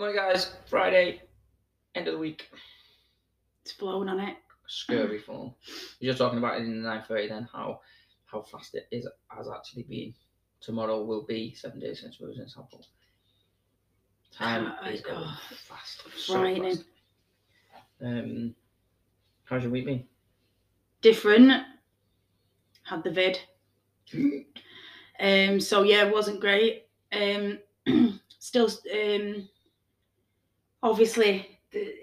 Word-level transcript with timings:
Morning, 0.00 0.16
guys. 0.16 0.54
Friday, 0.64 1.20
end 1.94 2.08
of 2.08 2.14
the 2.14 2.18
week. 2.18 2.48
It's 3.60 3.72
flown 3.72 4.08
on 4.08 4.18
it. 4.18 4.34
Scurvy 4.66 5.18
form. 5.26 5.52
You're 5.98 6.12
just 6.12 6.18
talking 6.22 6.38
about 6.38 6.58
it 6.58 6.64
in 6.64 6.82
the 6.82 6.88
9.30 6.88 7.28
then, 7.28 7.48
how 7.52 7.80
how 8.24 8.40
fast 8.40 8.74
it 8.74 8.88
is 8.90 9.06
has 9.28 9.46
actually 9.54 9.82
been. 9.82 10.14
Tomorrow 10.62 11.04
will 11.04 11.26
be 11.26 11.52
seven 11.54 11.80
days 11.80 12.00
since 12.00 12.18
we 12.18 12.28
was 12.28 12.38
in 12.38 12.48
Southall. 12.48 12.86
Time 14.32 14.72
Ah, 14.82 14.88
is 14.88 15.02
going 15.02 15.18
oh, 15.20 15.38
fast. 15.68 16.02
So 16.16 16.32
fast. 16.32 16.84
Um, 18.02 18.54
how's 19.44 19.64
your 19.64 19.70
week 19.72 19.84
been? 19.84 20.04
Different. 21.02 21.62
Had 22.84 23.04
the 23.04 23.10
vid. 23.10 23.38
Um, 25.22 25.60
so 25.60 25.82
yeah, 25.82 26.06
it 26.06 26.14
wasn't 26.14 26.40
great. 26.40 26.86
Um, 27.12 27.58
still, 28.38 28.70
um, 28.90 29.46
obviously, 30.82 31.58
the, 31.72 31.94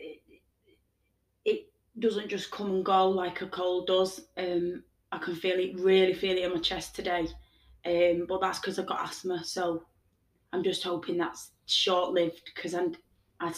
it, 1.45 1.69
doesn't 1.99 2.29
just 2.29 2.51
come 2.51 2.69
and 2.71 2.85
go 2.85 3.09
like 3.09 3.41
a 3.41 3.47
cold 3.47 3.87
does. 3.87 4.21
Um, 4.37 4.83
I 5.11 5.17
can 5.17 5.35
feel 5.35 5.59
it, 5.59 5.79
really 5.79 6.13
feel 6.13 6.37
it 6.37 6.43
in 6.43 6.53
my 6.53 6.59
chest 6.59 6.95
today. 6.95 7.27
Um, 7.85 8.25
but 8.27 8.41
that's 8.41 8.59
because 8.59 8.77
I've 8.77 8.87
got 8.87 9.03
asthma, 9.03 9.43
so 9.43 9.83
I'm 10.51 10.63
just 10.63 10.83
hoping 10.83 11.17
that's 11.17 11.51
short 11.65 12.11
lived 12.11 12.41
because 12.53 12.73
I'm, 12.73 12.95
I, 13.39 13.53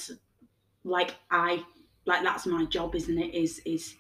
like 0.84 1.16
I, 1.32 1.64
like 2.06 2.24
that's 2.24 2.46
my 2.46 2.66
job, 2.66 2.96
isn't 2.96 3.18
it? 3.18 3.34
Is 3.34 3.60
is 3.66 3.96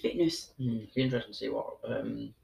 fitness. 0.00 0.52
Hmm, 0.58 0.78
Be 0.94 1.02
interesting 1.02 1.32
to 1.32 1.38
see 1.38 1.48
what 1.48 1.78
um 1.86 2.34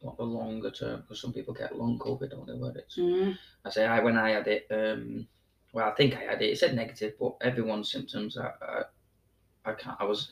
what 0.00 0.16
the 0.16 0.24
longer 0.24 0.70
term 0.70 1.00
because 1.02 1.20
some 1.20 1.32
people 1.32 1.54
get 1.54 1.78
long 1.78 1.98
COVID, 1.98 2.30
don't 2.30 2.46
they? 2.46 2.54
Where 2.54 2.76
it's 2.76 2.96
Mm. 2.96 3.36
I 3.64 3.70
say 3.70 3.86
I 3.86 4.00
when 4.00 4.16
I 4.16 4.30
had 4.30 4.48
it, 4.48 4.66
um, 4.70 5.26
well, 5.72 5.88
I 5.88 5.94
think 5.94 6.14
I 6.16 6.20
had 6.20 6.42
it. 6.42 6.50
It 6.50 6.58
said 6.58 6.74
negative, 6.74 7.14
but 7.18 7.36
everyone's 7.40 7.90
symptoms. 7.90 8.36
I, 8.36 8.50
I, 8.62 8.82
I 9.64 9.72
can't. 9.74 9.96
I 10.00 10.04
was 10.04 10.30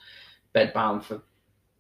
bedbound 0.55 1.03
for 1.03 1.23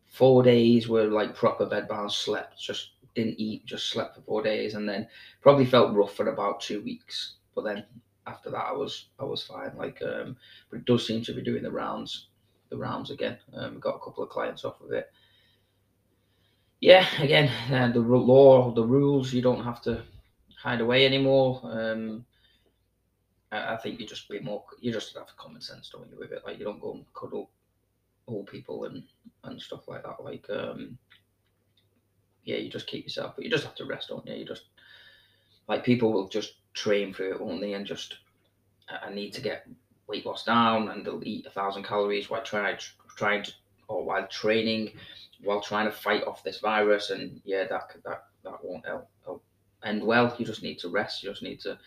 four 0.06 0.42
days. 0.42 0.88
Were 0.88 1.04
like 1.04 1.34
proper 1.34 1.66
bedbound. 1.66 2.10
Slept, 2.10 2.58
just 2.58 2.92
didn't 3.14 3.40
eat, 3.40 3.66
just 3.66 3.90
slept 3.90 4.16
for 4.16 4.22
four 4.22 4.42
days, 4.42 4.74
and 4.74 4.88
then 4.88 5.06
probably 5.42 5.66
felt 5.66 5.94
rough 5.94 6.14
for 6.14 6.28
about 6.28 6.60
two 6.60 6.82
weeks. 6.82 7.34
But 7.54 7.64
then 7.64 7.84
after 8.26 8.50
that, 8.50 8.66
I 8.66 8.72
was 8.72 9.06
I 9.18 9.24
was 9.24 9.42
fine. 9.42 9.72
Like, 9.76 10.00
um, 10.02 10.36
but 10.70 10.78
it 10.80 10.84
does 10.86 11.06
seem 11.06 11.22
to 11.24 11.34
be 11.34 11.42
doing 11.42 11.62
the 11.62 11.70
rounds, 11.70 12.28
the 12.70 12.78
rounds 12.78 13.10
again. 13.10 13.38
Um, 13.54 13.78
got 13.80 13.96
a 13.96 14.04
couple 14.04 14.24
of 14.24 14.30
clients 14.30 14.64
off 14.64 14.80
of 14.80 14.92
it. 14.92 15.10
Yeah, 16.80 17.06
again, 17.20 17.50
uh, 17.70 17.92
the 17.92 18.00
law, 18.00 18.72
the 18.72 18.84
rules, 18.84 19.34
you 19.34 19.42
don't 19.42 19.64
have 19.64 19.82
to 19.82 20.02
hide 20.56 20.80
away 20.80 21.04
anymore. 21.04 21.60
Um, 21.64 22.24
I, 23.52 23.76
think 23.76 23.98
you 23.98 24.06
just 24.06 24.28
be 24.28 24.40
more, 24.40 24.64
you 24.80 24.92
just 24.92 25.16
have 25.16 25.36
common 25.36 25.60
sense, 25.60 25.90
don't 25.90 26.08
you, 26.10 26.18
with 26.18 26.32
it? 26.32 26.42
Like 26.46 26.58
you 26.58 26.64
don't 26.64 26.80
go 26.80 26.92
and 26.92 27.04
cuddle 27.14 27.50
old 28.28 28.46
people 28.46 28.84
and 28.84 29.02
and 29.44 29.60
stuff 29.60 29.88
like 29.88 30.04
that. 30.04 30.22
Like, 30.22 30.46
um, 30.50 30.98
yeah, 32.44 32.56
you 32.56 32.70
just 32.70 32.86
keep 32.86 33.04
yourself, 33.04 33.34
but 33.34 33.44
you 33.44 33.50
just 33.50 33.64
have 33.64 33.74
to 33.76 33.86
rest, 33.86 34.08
don't 34.08 34.26
you? 34.26 34.34
You 34.34 34.44
just 34.44 34.64
like 35.68 35.84
people 35.84 36.12
will 36.12 36.28
just 36.28 36.54
train 36.74 37.12
through 37.12 37.34
it 37.34 37.40
only 37.40 37.74
and 37.74 37.86
just 37.86 38.18
I 38.88 39.12
need 39.12 39.32
to 39.34 39.40
get 39.40 39.66
weight 40.06 40.26
loss 40.26 40.44
down 40.44 40.88
and 40.88 41.06
they'll 41.06 41.22
eat 41.24 41.46
a 41.46 41.50
thousand 41.50 41.84
calories 41.84 42.28
while 42.28 42.42
trying 42.42 42.76
trying 43.16 43.44
to 43.44 43.52
or 43.88 44.04
while 44.04 44.26
training 44.26 44.92
while 45.42 45.60
trying 45.60 45.86
to 45.86 45.92
fight 45.92 46.24
off 46.24 46.42
this 46.42 46.58
virus 46.58 47.10
and 47.10 47.40
yeah 47.44 47.64
that 47.68 47.94
that 48.04 48.24
that 48.44 48.64
won't 48.64 48.84
help, 48.84 49.08
help 49.24 49.44
end 49.84 50.02
well 50.02 50.34
you 50.38 50.44
just 50.44 50.62
need 50.62 50.78
to 50.78 50.88
rest 50.88 51.22
you 51.22 51.30
just 51.30 51.42
need 51.42 51.60
to 51.60 51.78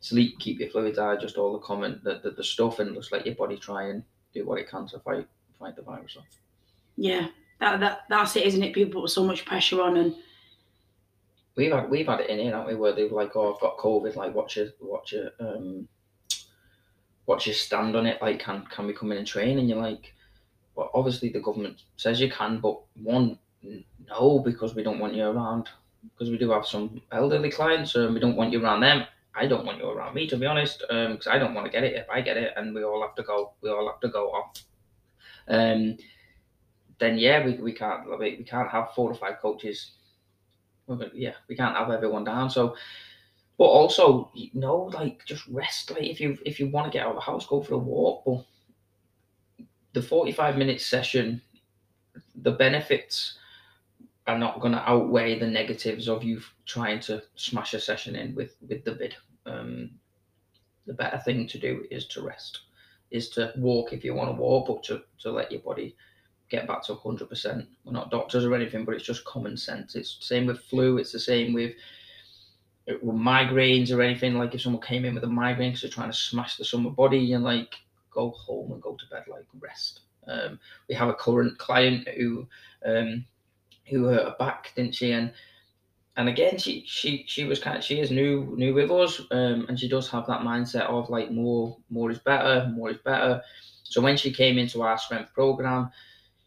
sleep 0.00 0.38
keep 0.38 0.60
your 0.60 0.70
fluids 0.70 0.98
high 0.98 1.16
just 1.16 1.36
all 1.36 1.52
the 1.52 1.58
comment 1.58 2.02
the, 2.04 2.20
the, 2.22 2.30
the 2.30 2.44
stuff 2.44 2.78
and 2.78 2.94
just 2.94 3.12
let 3.12 3.26
your 3.26 3.34
body 3.34 3.56
try 3.56 3.88
and 3.88 4.02
do 4.32 4.46
what 4.46 4.58
it 4.58 4.68
can 4.68 4.86
to 4.86 4.98
fight 5.00 5.26
fight 5.58 5.76
the 5.76 5.82
virus 5.82 6.16
off. 6.16 6.26
Yeah, 6.96 7.28
that, 7.60 7.80
that 7.80 8.00
that's 8.08 8.36
it, 8.36 8.44
isn't 8.44 8.62
it? 8.62 8.74
People 8.74 9.02
put 9.02 9.10
so 9.10 9.24
much 9.24 9.44
pressure 9.44 9.82
on, 9.82 9.96
and 9.96 10.14
we've 11.56 11.72
had 11.72 11.90
we've 11.90 12.06
had 12.06 12.20
it 12.20 12.30
in 12.30 12.38
here 12.38 12.52
haven't 12.52 12.68
we 12.68 12.74
where 12.74 12.92
they're 12.94 13.08
like 13.08 13.34
oh 13.34 13.54
I've 13.54 13.60
got 13.60 13.78
COVID 13.78 14.16
like 14.16 14.34
watch 14.34 14.56
your 14.56 14.68
watch 14.80 15.12
your 15.12 15.30
um 15.40 15.88
watch 17.26 17.46
your 17.46 17.54
stand 17.54 17.96
on 17.96 18.06
it 18.06 18.22
like 18.22 18.40
can 18.40 18.64
can 18.70 18.86
we 18.86 18.92
come 18.92 19.12
in 19.12 19.18
and 19.18 19.26
train? 19.26 19.58
And 19.58 19.68
you're 19.68 19.82
like 19.82 20.14
well 20.74 20.90
obviously 20.94 21.30
the 21.30 21.40
government 21.40 21.82
says 21.96 22.20
you 22.20 22.30
can 22.30 22.60
but 22.60 22.80
one 23.02 23.38
no 23.62 24.38
because 24.38 24.74
we 24.74 24.84
don't 24.84 25.00
want 25.00 25.14
you 25.14 25.24
around 25.24 25.68
because 26.12 26.30
we 26.30 26.38
do 26.38 26.50
have 26.50 26.64
some 26.64 27.02
elderly 27.10 27.50
clients 27.50 27.96
and 27.96 28.14
we 28.14 28.20
don't 28.20 28.36
want 28.36 28.52
you 28.52 28.62
around 28.62 28.80
them 28.80 29.04
I 29.38 29.46
don't 29.46 29.64
want 29.64 29.78
you 29.78 29.88
around 29.88 30.14
me 30.14 30.26
to 30.28 30.36
be 30.36 30.46
honest 30.46 30.80
because 30.88 31.26
I 31.26 31.38
don't 31.38 31.54
want 31.54 31.66
to 31.66 31.72
get 31.72 31.84
it 31.84 31.94
if 31.94 32.08
I 32.10 32.20
get 32.20 32.36
it 32.36 32.52
and 32.56 32.74
we 32.74 32.82
all 32.84 33.02
have 33.02 33.14
to 33.16 33.22
go 33.22 33.52
we 33.60 33.70
all 33.70 33.86
have 33.86 34.00
to 34.00 34.08
go 34.08 34.30
off 34.30 34.62
um 35.48 35.96
then 36.98 37.16
yeah 37.16 37.44
we, 37.44 37.54
we 37.54 37.72
can't 37.72 38.02
we 38.18 38.44
can't 38.44 38.70
have 38.70 38.92
four 38.94 39.10
or 39.10 39.14
five 39.14 39.38
coaches 39.40 39.92
yeah, 41.14 41.34
we 41.48 41.56
can't 41.56 41.76
have 41.76 41.90
everyone 41.90 42.24
down. 42.24 42.50
So, 42.50 42.76
but 43.56 43.64
also, 43.64 44.30
you 44.34 44.50
know, 44.54 44.76
like 44.94 45.24
just 45.24 45.46
rest. 45.48 45.90
Like 45.90 46.04
if 46.04 46.20
you 46.20 46.38
if 46.46 46.60
you 46.60 46.68
want 46.68 46.90
to 46.90 46.96
get 46.96 47.04
out 47.04 47.10
of 47.10 47.16
the 47.16 47.22
house, 47.22 47.46
go 47.46 47.62
for 47.62 47.74
a 47.74 47.78
walk. 47.78 48.22
But 48.24 48.44
the 49.92 50.02
forty 50.02 50.32
five 50.32 50.56
minute 50.56 50.80
session, 50.80 51.42
the 52.34 52.52
benefits 52.52 53.38
are 54.28 54.38
not 54.38 54.60
going 54.60 54.72
to 54.72 54.88
outweigh 54.88 55.38
the 55.38 55.46
negatives 55.46 56.08
of 56.08 56.22
you 56.22 56.40
trying 56.66 57.00
to 57.00 57.22
smash 57.34 57.74
a 57.74 57.80
session 57.80 58.14
in 58.14 58.34
with 58.34 58.56
with 58.68 58.84
the 58.84 58.94
vid. 58.94 59.16
Um, 59.46 59.90
the 60.86 60.94
better 60.94 61.18
thing 61.18 61.46
to 61.46 61.58
do 61.58 61.84
is 61.90 62.06
to 62.08 62.22
rest, 62.22 62.60
is 63.10 63.28
to 63.30 63.52
walk 63.56 63.92
if 63.92 64.04
you 64.04 64.14
want 64.14 64.30
to 64.30 64.40
walk, 64.40 64.68
but 64.68 64.82
to, 64.84 65.02
to 65.20 65.30
let 65.30 65.52
your 65.52 65.60
body 65.60 65.94
get 66.48 66.66
back 66.66 66.82
to 66.84 66.94
100%. 66.94 67.66
We're 67.84 67.92
not 67.92 68.10
doctors 68.10 68.44
or 68.44 68.54
anything, 68.54 68.84
but 68.84 68.94
it's 68.94 69.04
just 69.04 69.24
common 69.24 69.56
sense. 69.56 69.94
It's 69.94 70.18
the 70.18 70.24
same 70.24 70.46
with 70.46 70.60
flu, 70.60 70.96
it's 70.96 71.12
the 71.12 71.20
same 71.20 71.52
with, 71.52 71.74
uh, 72.90 72.94
with 73.02 73.16
migraines 73.16 73.92
or 73.92 74.00
anything. 74.00 74.38
Like 74.38 74.54
if 74.54 74.62
someone 74.62 74.82
came 74.82 75.04
in 75.04 75.14
with 75.14 75.24
a 75.24 75.28
migraine 75.28 75.70
because 75.70 75.82
they're 75.82 75.90
trying 75.90 76.10
to 76.10 76.16
smash 76.16 76.56
the 76.56 76.64
summer 76.64 76.90
body 76.90 77.34
and 77.34 77.44
like 77.44 77.74
go 78.10 78.30
home 78.30 78.72
and 78.72 78.82
go 78.82 78.94
to 78.94 79.06
bed, 79.10 79.24
like 79.28 79.44
rest. 79.60 80.00
Um, 80.26 80.58
we 80.88 80.94
have 80.94 81.08
a 81.08 81.14
current 81.14 81.58
client 81.58 82.08
who 82.08 82.46
um, 82.84 83.26
who 83.88 84.04
hurt 84.04 84.24
her 84.24 84.36
back, 84.38 84.72
didn't 84.76 84.94
she? 84.94 85.12
And 85.12 85.32
and 86.16 86.28
again, 86.28 86.58
she 86.58 86.84
she 86.86 87.24
she 87.26 87.44
was 87.44 87.60
kind 87.60 87.76
of 87.76 87.84
she 87.84 88.00
is 88.00 88.10
new 88.10 88.54
new 88.56 88.74
with 88.74 88.90
us, 88.90 89.20
um, 89.30 89.66
and 89.68 89.78
she 89.78 89.88
does 89.88 90.08
have 90.10 90.26
that 90.26 90.40
mindset 90.40 90.86
of 90.86 91.08
like 91.10 91.30
more 91.30 91.76
more 91.90 92.10
is 92.10 92.18
better, 92.18 92.68
more 92.74 92.90
is 92.90 92.98
better. 92.98 93.40
So 93.84 94.00
when 94.00 94.16
she 94.16 94.32
came 94.32 94.58
into 94.58 94.82
our 94.82 94.98
strength 94.98 95.32
program, 95.32 95.90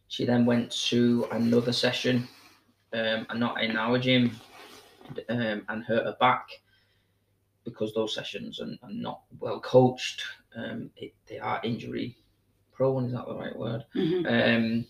she 0.07 0.25
then 0.25 0.45
went 0.45 0.71
to 0.89 1.27
another 1.31 1.71
session, 1.71 2.27
um, 2.93 3.25
and 3.29 3.39
not 3.39 3.63
in 3.63 3.77
our 3.77 3.97
gym, 3.97 4.31
um, 5.29 5.63
and 5.69 5.83
hurt 5.83 6.05
her 6.05 6.17
back 6.19 6.47
because 7.63 7.93
those 7.93 8.13
sessions 8.15 8.59
are, 8.59 8.71
are 8.83 8.91
not 8.91 9.21
well 9.39 9.59
coached. 9.59 10.23
Um, 10.55 10.89
it, 10.97 11.13
they 11.27 11.39
are 11.39 11.61
injury 11.63 12.17
prone. 12.73 13.05
Is 13.05 13.13
that 13.13 13.25
the 13.27 13.35
right 13.35 13.55
word? 13.57 13.85
Mhm. 13.95 14.25
Um, 14.27 14.85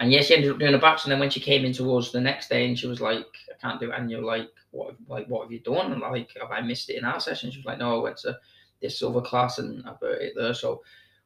and 0.00 0.12
yes, 0.12 0.26
she 0.26 0.34
ended 0.34 0.50
up 0.50 0.58
doing 0.58 0.74
a 0.74 0.78
backs. 0.78 1.04
And 1.04 1.12
then 1.12 1.20
when 1.20 1.30
she 1.30 1.40
came 1.40 1.64
into 1.64 1.96
us 1.96 2.10
the 2.10 2.20
next 2.20 2.48
day, 2.48 2.66
and 2.66 2.78
she 2.78 2.86
was 2.86 3.00
like, 3.00 3.26
"I 3.50 3.56
can't 3.60 3.80
do 3.80 3.90
it," 3.90 3.98
and 3.98 4.10
you're 4.10 4.22
like, 4.22 4.50
"What? 4.70 4.96
Like, 5.08 5.26
what 5.28 5.42
have 5.42 5.52
you 5.52 5.60
done?" 5.60 5.92
And 5.92 6.00
like, 6.00 6.30
"Have 6.40 6.50
I 6.50 6.60
missed 6.60 6.90
it 6.90 6.96
in 6.96 7.04
our 7.04 7.20
session?" 7.20 7.50
She 7.50 7.58
was 7.58 7.66
like, 7.66 7.78
"No, 7.78 7.98
I 7.98 8.02
went 8.02 8.16
to 8.18 8.38
this 8.80 9.02
other 9.02 9.20
class 9.20 9.58
and 9.58 9.86
I've 9.86 10.00
hurt 10.00 10.22
it 10.22 10.34
there." 10.36 10.54
So 10.54 10.82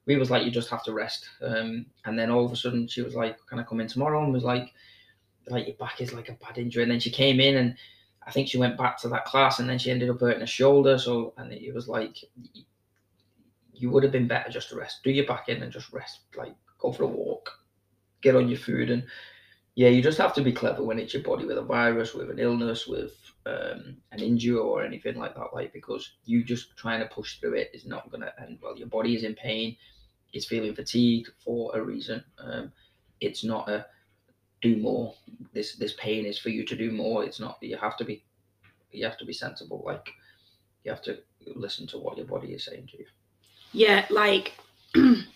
we 0.06 0.16
was 0.16 0.30
like, 0.30 0.44
"You 0.44 0.50
just 0.50 0.70
have 0.70 0.84
to 0.84 0.92
rest." 0.92 1.28
Um, 1.42 1.86
and 2.04 2.18
then 2.18 2.30
all 2.30 2.44
of 2.44 2.52
a 2.52 2.56
sudden, 2.56 2.86
she 2.88 3.02
was 3.02 3.14
like, 3.14 3.38
"Can 3.46 3.58
I 3.58 3.64
come 3.64 3.80
in 3.80 3.88
tomorrow?" 3.88 4.22
And 4.22 4.32
was 4.32 4.44
like, 4.44 4.72
"Like 5.48 5.66
your 5.66 5.76
back 5.76 6.00
is 6.00 6.12
like 6.12 6.28
a 6.28 6.38
bad 6.44 6.58
injury." 6.58 6.82
And 6.82 6.92
then 6.92 7.00
she 7.00 7.10
came 7.10 7.40
in 7.40 7.56
and. 7.56 7.76
I 8.26 8.30
think 8.30 8.46
she 8.46 8.58
went 8.58 8.76
back 8.76 8.98
to 8.98 9.08
that 9.08 9.24
class 9.24 9.58
and 9.58 9.70
then 9.70 9.78
she 9.78 9.90
ended 9.90 10.10
up 10.10 10.20
hurting 10.20 10.40
her 10.40 10.46
shoulder. 10.46 10.98
So, 10.98 11.32
and 11.38 11.50
it 11.50 11.74
was 11.74 11.88
like, 11.88 12.18
you 13.72 13.88
would 13.88 14.02
have 14.02 14.12
been 14.12 14.28
better 14.28 14.50
just 14.50 14.68
to 14.68 14.76
rest. 14.76 15.02
Do 15.02 15.10
your 15.10 15.24
back 15.24 15.48
in 15.48 15.62
and 15.62 15.72
just 15.72 15.94
rest. 15.94 16.20
Like, 16.36 16.54
go 16.78 16.92
for 16.92 17.04
a 17.04 17.06
walk, 17.06 17.50
get 18.22 18.36
on 18.36 18.48
your 18.48 18.58
food. 18.58 18.90
And 18.90 19.04
yeah, 19.74 19.88
you 19.88 20.02
just 20.02 20.18
have 20.18 20.34
to 20.34 20.42
be 20.42 20.52
clever 20.52 20.82
when 20.82 20.98
it's 20.98 21.14
your 21.14 21.22
body 21.22 21.44
with 21.44 21.58
a 21.58 21.62
virus, 21.62 22.14
with 22.14 22.30
an 22.30 22.38
illness, 22.38 22.86
with 22.86 23.12
um, 23.46 23.96
an 24.12 24.20
injury 24.20 24.56
or 24.56 24.82
anything 24.82 25.16
like 25.18 25.34
that. 25.36 25.54
Like, 25.54 25.72
because 25.72 26.12
you 26.24 26.42
just 26.42 26.76
trying 26.76 27.00
to 27.00 27.06
push 27.06 27.38
through 27.38 27.54
it 27.54 27.70
is 27.72 27.86
not 27.86 28.10
to 28.10 28.42
end 28.42 28.58
well. 28.62 28.76
Your 28.76 28.88
body 28.88 29.14
is 29.14 29.24
in 29.24 29.34
pain, 29.34 29.76
it's 30.32 30.46
feeling 30.46 30.74
fatigued 30.74 31.30
for 31.44 31.76
a 31.76 31.82
reason. 31.82 32.22
Um, 32.38 32.72
it's 33.20 33.44
not 33.44 33.68
a 33.68 33.86
do 34.60 34.76
more. 34.76 35.14
This 35.52 35.76
this 35.76 35.94
pain 35.94 36.26
is 36.26 36.38
for 36.38 36.48
you 36.48 36.64
to 36.66 36.76
do 36.76 36.90
more. 36.90 37.24
It's 37.24 37.40
not. 37.40 37.58
You 37.60 37.76
have 37.76 37.96
to 37.98 38.04
be. 38.04 38.24
You 38.90 39.04
have 39.04 39.18
to 39.18 39.24
be 39.24 39.32
sensible. 39.32 39.82
Like, 39.84 40.10
you 40.84 40.90
have 40.90 41.02
to 41.02 41.18
listen 41.54 41.86
to 41.88 41.98
what 41.98 42.16
your 42.16 42.26
body 42.26 42.48
is 42.48 42.64
saying 42.64 42.88
to 42.92 42.98
you. 42.98 43.06
yeah, 43.72 44.06
like 44.10 44.52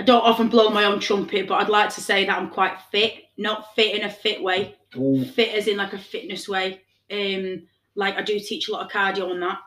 I 0.00 0.02
don't 0.02 0.24
often 0.24 0.48
blow 0.48 0.70
my 0.70 0.84
own 0.84 0.98
trumpet, 0.98 1.46
but 1.46 1.60
I'd 1.60 1.68
like 1.68 1.90
to 1.90 2.00
say 2.00 2.24
that 2.24 2.38
I'm 2.38 2.48
quite 2.48 2.80
fit. 2.90 3.24
Not 3.36 3.74
fit 3.74 3.94
in 3.94 4.06
a 4.06 4.10
fit 4.10 4.42
way, 4.42 4.76
Ooh. 4.96 5.26
fit 5.26 5.54
as 5.54 5.68
in 5.68 5.76
like 5.76 5.92
a 5.92 5.98
fitness 5.98 6.48
way. 6.48 6.80
Um, 7.10 7.66
Like 7.96 8.16
I 8.16 8.22
do 8.22 8.40
teach 8.40 8.68
a 8.68 8.72
lot 8.72 8.86
of 8.86 8.90
cardio 8.90 9.30
on 9.30 9.40
that. 9.40 9.58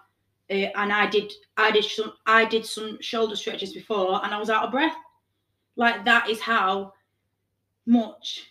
Uh, 0.49 0.71
and 0.75 0.91
I 0.91 1.05
did 1.07 1.31
I 1.55 1.69
did 1.69 1.83
some 1.85 2.13
I 2.25 2.45
did 2.45 2.65
some 2.65 2.97
shoulder 2.99 3.35
stretches 3.35 3.73
before 3.73 4.23
and 4.23 4.33
I 4.33 4.39
was 4.39 4.49
out 4.49 4.63
of 4.65 4.71
breath. 4.71 4.95
Like 5.75 6.03
that 6.05 6.29
is 6.29 6.39
how 6.41 6.93
much 7.85 8.47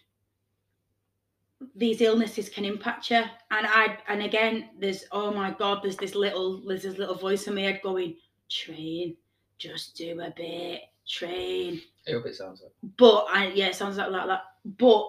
these 1.74 2.00
illnesses 2.00 2.48
can 2.48 2.64
impact 2.64 3.10
you. 3.10 3.24
And 3.50 3.66
I 3.66 3.98
and 4.08 4.22
again, 4.22 4.70
there's 4.78 5.04
oh 5.10 5.32
my 5.32 5.50
god, 5.50 5.80
there's 5.82 5.96
this 5.96 6.14
little 6.14 6.62
there's 6.66 6.84
this 6.84 6.98
little 6.98 7.16
voice 7.16 7.48
in 7.48 7.54
my 7.56 7.62
head 7.62 7.80
going, 7.82 8.16
train, 8.48 9.16
just 9.62 9.96
do 9.96 10.20
a 10.20 10.30
bit, 10.36 10.80
train. 11.08 11.80
I 12.08 12.12
hope 12.12 12.26
it 12.26 12.34
sounds 12.34 12.62
like. 12.62 12.72
But 12.96 13.26
I 13.28 13.52
yeah, 13.54 13.68
it 13.68 13.76
sounds 13.76 13.96
like, 13.96 14.10
like 14.10 14.26
that. 14.26 14.42
But 14.64 15.08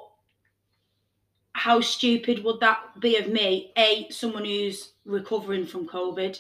how 1.54 1.82
stupid 1.82 2.44
would 2.44 2.60
that 2.60 3.00
be 3.00 3.18
of 3.18 3.30
me? 3.30 3.72
A, 3.78 4.08
someone 4.10 4.46
who's 4.46 4.94
recovering 5.06 5.66
from 5.66 5.88
COVID. 5.88 6.40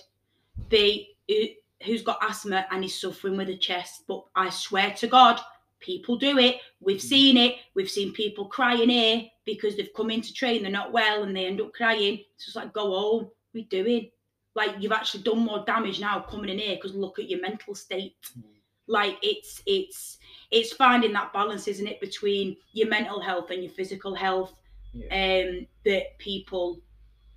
B, 0.69 1.15
who, 1.27 1.45
who's 1.83 2.03
got 2.03 2.19
asthma 2.21 2.65
and 2.71 2.83
is 2.83 2.99
suffering 2.99 3.37
with 3.37 3.49
a 3.49 3.57
chest. 3.57 4.03
But 4.07 4.23
I 4.35 4.49
swear 4.49 4.91
to 4.97 5.07
God, 5.07 5.39
people 5.79 6.17
do 6.17 6.37
it. 6.37 6.57
We've 6.79 7.01
hmm. 7.01 7.07
seen 7.07 7.37
it. 7.37 7.55
We've 7.73 7.89
seen 7.89 8.13
people 8.13 8.45
crying 8.45 8.89
here 8.89 9.23
because 9.45 9.75
they've 9.75 9.93
come 9.95 10.11
in 10.11 10.21
to 10.21 10.33
train, 10.33 10.63
they're 10.63 10.71
not 10.71 10.93
well, 10.93 11.23
and 11.23 11.35
they 11.35 11.45
end 11.45 11.61
up 11.61 11.73
crying. 11.73 12.19
It's 12.35 12.45
just 12.45 12.55
like, 12.55 12.73
go 12.73 12.91
home. 12.91 13.29
We're 13.53 13.65
doing. 13.65 14.09
Like 14.55 14.75
you've 14.79 14.91
actually 14.91 15.23
done 15.23 15.39
more 15.39 15.63
damage 15.65 15.99
now 15.99 16.19
coming 16.19 16.49
in 16.49 16.59
here 16.59 16.75
because 16.75 16.95
look 16.95 17.19
at 17.19 17.29
your 17.29 17.41
mental 17.41 17.75
state. 17.75 18.15
Mm. 18.37 18.43
Like 18.87 19.17
it's 19.21 19.61
it's 19.65 20.17
it's 20.51 20.73
finding 20.73 21.13
that 21.13 21.33
balance, 21.33 21.67
isn't 21.67 21.87
it, 21.87 21.99
between 21.99 22.57
your 22.73 22.89
mental 22.89 23.21
health 23.21 23.49
and 23.49 23.63
your 23.63 23.71
physical 23.71 24.13
health. 24.13 24.53
Yeah. 24.93 25.07
Um, 25.45 25.67
that 25.85 26.19
people 26.19 26.79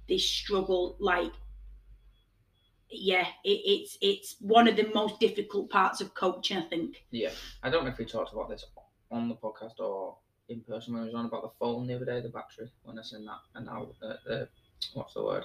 they 0.08 0.18
struggle 0.18 0.96
like 1.00 1.32
yeah, 2.90 3.26
it, 3.44 3.60
it's 3.64 3.98
it's 4.00 4.36
one 4.40 4.68
of 4.68 4.76
the 4.76 4.90
most 4.94 5.18
difficult 5.20 5.70
parts 5.70 6.00
of 6.00 6.14
coaching, 6.14 6.58
I 6.58 6.62
think. 6.62 7.04
Yeah, 7.10 7.30
I 7.62 7.70
don't 7.70 7.84
know 7.84 7.90
if 7.90 7.98
we 7.98 8.04
talked 8.04 8.32
about 8.32 8.48
this 8.48 8.64
on 9.10 9.28
the 9.28 9.34
podcast 9.34 9.78
or 9.80 10.16
in 10.48 10.60
person 10.60 10.94
when 10.94 11.02
I 11.02 11.06
was 11.06 11.14
on 11.14 11.26
about 11.26 11.42
the 11.42 11.50
phone 11.58 11.86
the 11.86 11.94
other 11.94 12.04
day, 12.04 12.20
the 12.20 12.28
battery 12.28 12.70
when 12.84 12.98
I 12.98 13.02
sent 13.02 13.24
that, 13.24 13.40
and 13.54 13.66
now 13.66 13.88
uh, 14.02 14.14
the 14.24 14.48
what's 14.94 15.14
the 15.14 15.24
word? 15.24 15.44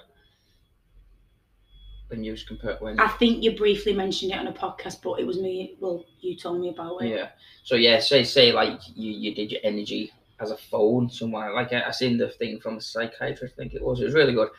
When 2.12 2.22
you 2.22 2.36
compare 2.46 2.76
when 2.80 3.00
I 3.00 3.08
think 3.08 3.42
you 3.42 3.56
briefly 3.56 3.94
mentioned 3.94 4.32
it 4.32 4.38
on 4.38 4.46
a 4.46 4.52
podcast, 4.52 5.00
but 5.02 5.18
it 5.18 5.26
was 5.26 5.38
me. 5.38 5.76
Well, 5.80 6.04
you 6.20 6.36
told 6.36 6.60
me 6.60 6.68
about 6.68 6.98
it. 6.98 7.08
yeah. 7.08 7.28
So 7.64 7.74
yeah, 7.74 8.00
say 8.00 8.22
say 8.22 8.52
like 8.52 8.80
you 8.94 9.12
you 9.12 9.34
did 9.34 9.50
your 9.50 9.62
energy 9.64 10.12
as 10.38 10.50
a 10.50 10.58
phone 10.58 11.08
somewhere. 11.08 11.54
Like 11.54 11.72
I, 11.72 11.84
I 11.84 11.90
seen 11.90 12.18
the 12.18 12.28
thing 12.28 12.60
from 12.60 12.76
a 12.76 12.80
psychiatrist, 12.82 13.54
I 13.54 13.62
think 13.62 13.72
it 13.72 13.82
was. 13.82 14.00
It 14.00 14.04
was 14.04 14.14
really 14.14 14.34
good. 14.34 14.50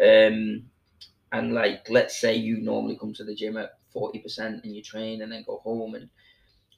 Um, 0.00 0.64
and 1.32 1.52
like 1.52 1.90
let's 1.90 2.18
say 2.18 2.36
you 2.36 2.56
normally 2.56 2.96
come 2.96 3.12
to 3.14 3.24
the 3.24 3.34
gym 3.34 3.58
at 3.58 3.78
forty 3.92 4.20
percent 4.20 4.64
and 4.64 4.74
you 4.74 4.82
train 4.82 5.20
and 5.20 5.30
then 5.30 5.44
go 5.46 5.58
home 5.58 5.94
and 5.96 6.08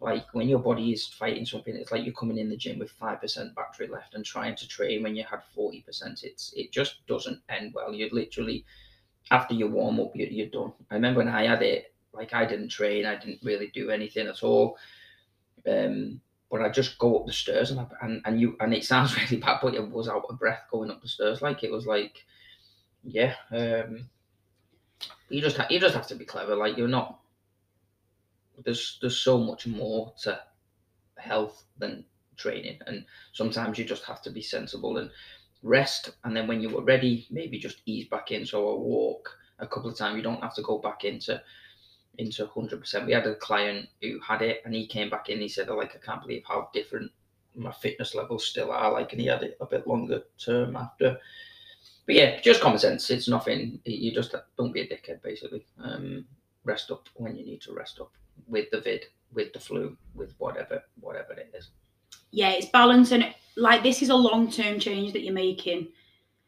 like 0.00 0.26
when 0.34 0.48
your 0.48 0.58
body 0.58 0.90
is 0.90 1.06
fighting 1.06 1.46
something, 1.46 1.74
it's 1.74 1.92
like 1.92 2.04
you're 2.04 2.14
coming 2.14 2.38
in 2.38 2.50
the 2.50 2.56
gym 2.56 2.80
with 2.80 2.90
five 2.90 3.20
percent 3.20 3.54
battery 3.54 3.86
left 3.86 4.14
and 4.14 4.24
trying 4.24 4.56
to 4.56 4.66
train 4.66 5.04
when 5.04 5.14
you 5.14 5.22
had 5.22 5.40
forty 5.54 5.82
percent. 5.82 6.24
It's 6.24 6.52
it 6.56 6.72
just 6.72 7.06
doesn't 7.06 7.40
end 7.48 7.72
well. 7.74 7.94
You'd 7.94 8.12
literally 8.12 8.64
after 9.30 9.54
you 9.54 9.68
warm 9.68 10.00
up, 10.00 10.12
you're, 10.14 10.28
you're 10.28 10.46
done. 10.46 10.72
I 10.90 10.94
remember 10.94 11.18
when 11.18 11.28
I 11.28 11.46
had 11.46 11.62
it, 11.62 11.94
like 12.12 12.32
I 12.32 12.46
didn't 12.46 12.68
train, 12.68 13.06
I 13.06 13.16
didn't 13.16 13.40
really 13.42 13.68
do 13.74 13.90
anything 13.90 14.26
at 14.26 14.42
all. 14.42 14.76
Um, 15.66 16.20
but 16.50 16.62
I 16.62 16.68
just 16.68 16.98
go 16.98 17.18
up 17.18 17.26
the 17.26 17.32
stairs 17.32 17.72
and 17.72 17.80
I, 17.80 17.86
and 18.02 18.22
and 18.24 18.40
you 18.40 18.56
and 18.60 18.72
it 18.72 18.84
sounds 18.84 19.16
really 19.20 19.38
bad, 19.38 19.58
but 19.60 19.74
it 19.74 19.90
was 19.90 20.08
out 20.08 20.24
of 20.28 20.38
breath 20.38 20.62
going 20.70 20.90
up 20.90 21.02
the 21.02 21.08
stairs. 21.08 21.42
Like 21.42 21.64
it 21.64 21.72
was 21.72 21.86
like, 21.86 22.24
yeah. 23.02 23.34
Um, 23.50 24.08
you 25.28 25.40
just 25.40 25.56
ha- 25.56 25.66
you 25.68 25.80
just 25.80 25.94
have 25.94 26.06
to 26.08 26.14
be 26.14 26.24
clever. 26.24 26.54
Like 26.54 26.76
you're 26.76 26.88
not. 26.88 27.20
There's 28.64 28.98
there's 29.00 29.18
so 29.18 29.38
much 29.38 29.66
more 29.66 30.14
to 30.22 30.40
health 31.18 31.64
than 31.78 32.04
training, 32.36 32.78
and 32.86 33.04
sometimes 33.32 33.78
you 33.78 33.84
just 33.84 34.04
have 34.04 34.22
to 34.22 34.30
be 34.30 34.40
sensible 34.40 34.98
and 34.98 35.10
rest. 35.62 36.10
And 36.24 36.36
then 36.36 36.46
when 36.46 36.60
you 36.60 36.70
were 36.70 36.82
ready, 36.82 37.26
maybe 37.30 37.58
just 37.58 37.82
ease 37.86 38.08
back 38.08 38.30
in. 38.30 38.46
So 38.46 38.68
a 38.68 38.76
walk 38.76 39.36
a 39.58 39.66
couple 39.66 39.90
of 39.90 39.96
times. 39.96 40.16
You 40.16 40.22
don't 40.22 40.42
have 40.42 40.54
to 40.54 40.62
go 40.62 40.78
back 40.78 41.04
into 41.04 41.42
into 42.18 42.46
hundred 42.46 42.80
percent. 42.80 43.06
We 43.06 43.12
had 43.12 43.26
a 43.26 43.34
client 43.34 43.88
who 44.00 44.18
had 44.20 44.42
it, 44.42 44.62
and 44.64 44.74
he 44.74 44.86
came 44.86 45.10
back 45.10 45.28
in. 45.28 45.40
He 45.40 45.48
said, 45.48 45.68
"Like 45.68 45.94
I 45.94 46.04
can't 46.04 46.22
believe 46.22 46.42
how 46.46 46.70
different 46.72 47.10
my 47.54 47.72
fitness 47.72 48.14
levels 48.14 48.46
still 48.46 48.70
are." 48.70 48.92
Like, 48.92 49.12
and 49.12 49.20
he 49.20 49.26
had 49.26 49.42
it 49.42 49.56
a 49.60 49.66
bit 49.66 49.86
longer 49.86 50.22
term 50.38 50.76
after 50.76 51.18
but 52.06 52.14
yeah, 52.14 52.40
just 52.40 52.60
common 52.60 52.78
sense. 52.78 53.10
It's 53.10 53.28
nothing. 53.28 53.80
You 53.84 54.12
just 54.12 54.34
don't 54.56 54.72
be 54.72 54.80
a 54.80 54.86
dickhead, 54.86 55.22
basically. 55.22 55.66
Um, 55.82 56.24
rest 56.64 56.90
up 56.92 57.08
when 57.14 57.36
you 57.36 57.44
need 57.44 57.60
to 57.62 57.74
rest 57.74 57.98
up 58.00 58.12
with 58.46 58.70
the 58.70 58.80
vid, 58.80 59.06
with 59.32 59.52
the 59.52 59.58
flu, 59.58 59.96
with 60.14 60.32
whatever, 60.38 60.82
whatever 61.00 61.32
it 61.32 61.52
is. 61.52 61.70
Yeah, 62.30 62.50
it's 62.50 62.68
balance, 62.70 63.12
and 63.12 63.34
like 63.56 63.82
this 63.82 64.02
is 64.02 64.10
a 64.10 64.14
long 64.14 64.50
term 64.50 64.78
change 64.78 65.12
that 65.12 65.22
you're 65.22 65.32
making. 65.34 65.88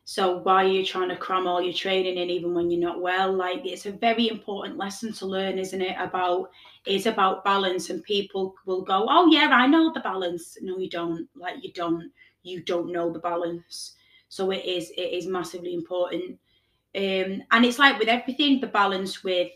So 0.05 0.39
why 0.39 0.65
are 0.65 0.69
you 0.69 0.85
trying 0.87 1.11
to 1.11 1.17
cram 1.17 1.47
all 1.47 1.63
your 1.63 1.75
training 1.75 2.19
in 2.19 2.31
even 2.31 2.55
when 2.55 2.71
you're 2.71 2.81
not 2.81 3.03
well? 3.03 3.33
Like 3.33 3.61
it's 3.65 3.87
a 3.87 3.93
very 3.93 4.29
important 4.29 4.79
lesson 4.79 5.13
to 5.15 5.27
learn, 5.27 5.59
isn't 5.59 5.83
it? 5.83 5.97
About 5.99 6.51
it's 6.87 7.07
about 7.07 7.45
balance, 7.45 7.91
and 7.91 8.03
people 8.05 8.55
will 8.67 8.83
go, 8.83 9.07
"Oh 9.09 9.29
yeah, 9.31 9.49
I 9.53 9.67
know 9.67 9.93
the 9.93 10.01
balance." 10.01 10.59
No, 10.63 10.79
you 10.79 10.91
don't. 10.91 11.29
Like 11.37 11.63
you 11.63 11.73
don't. 11.73 12.13
You 12.43 12.63
don't 12.63 12.93
know 12.93 13.13
the 13.13 13.19
balance. 13.21 13.97
So 14.29 14.51
it 14.51 14.65
is 14.65 14.91
it 14.97 15.13
is 15.15 15.27
massively 15.27 15.75
important. 15.75 16.39
Um, 16.97 17.43
and 17.53 17.65
it's 17.65 17.79
like 17.79 17.99
with 17.99 18.09
everything, 18.09 18.61
the 18.61 18.69
balance 18.69 19.25
with 19.25 19.51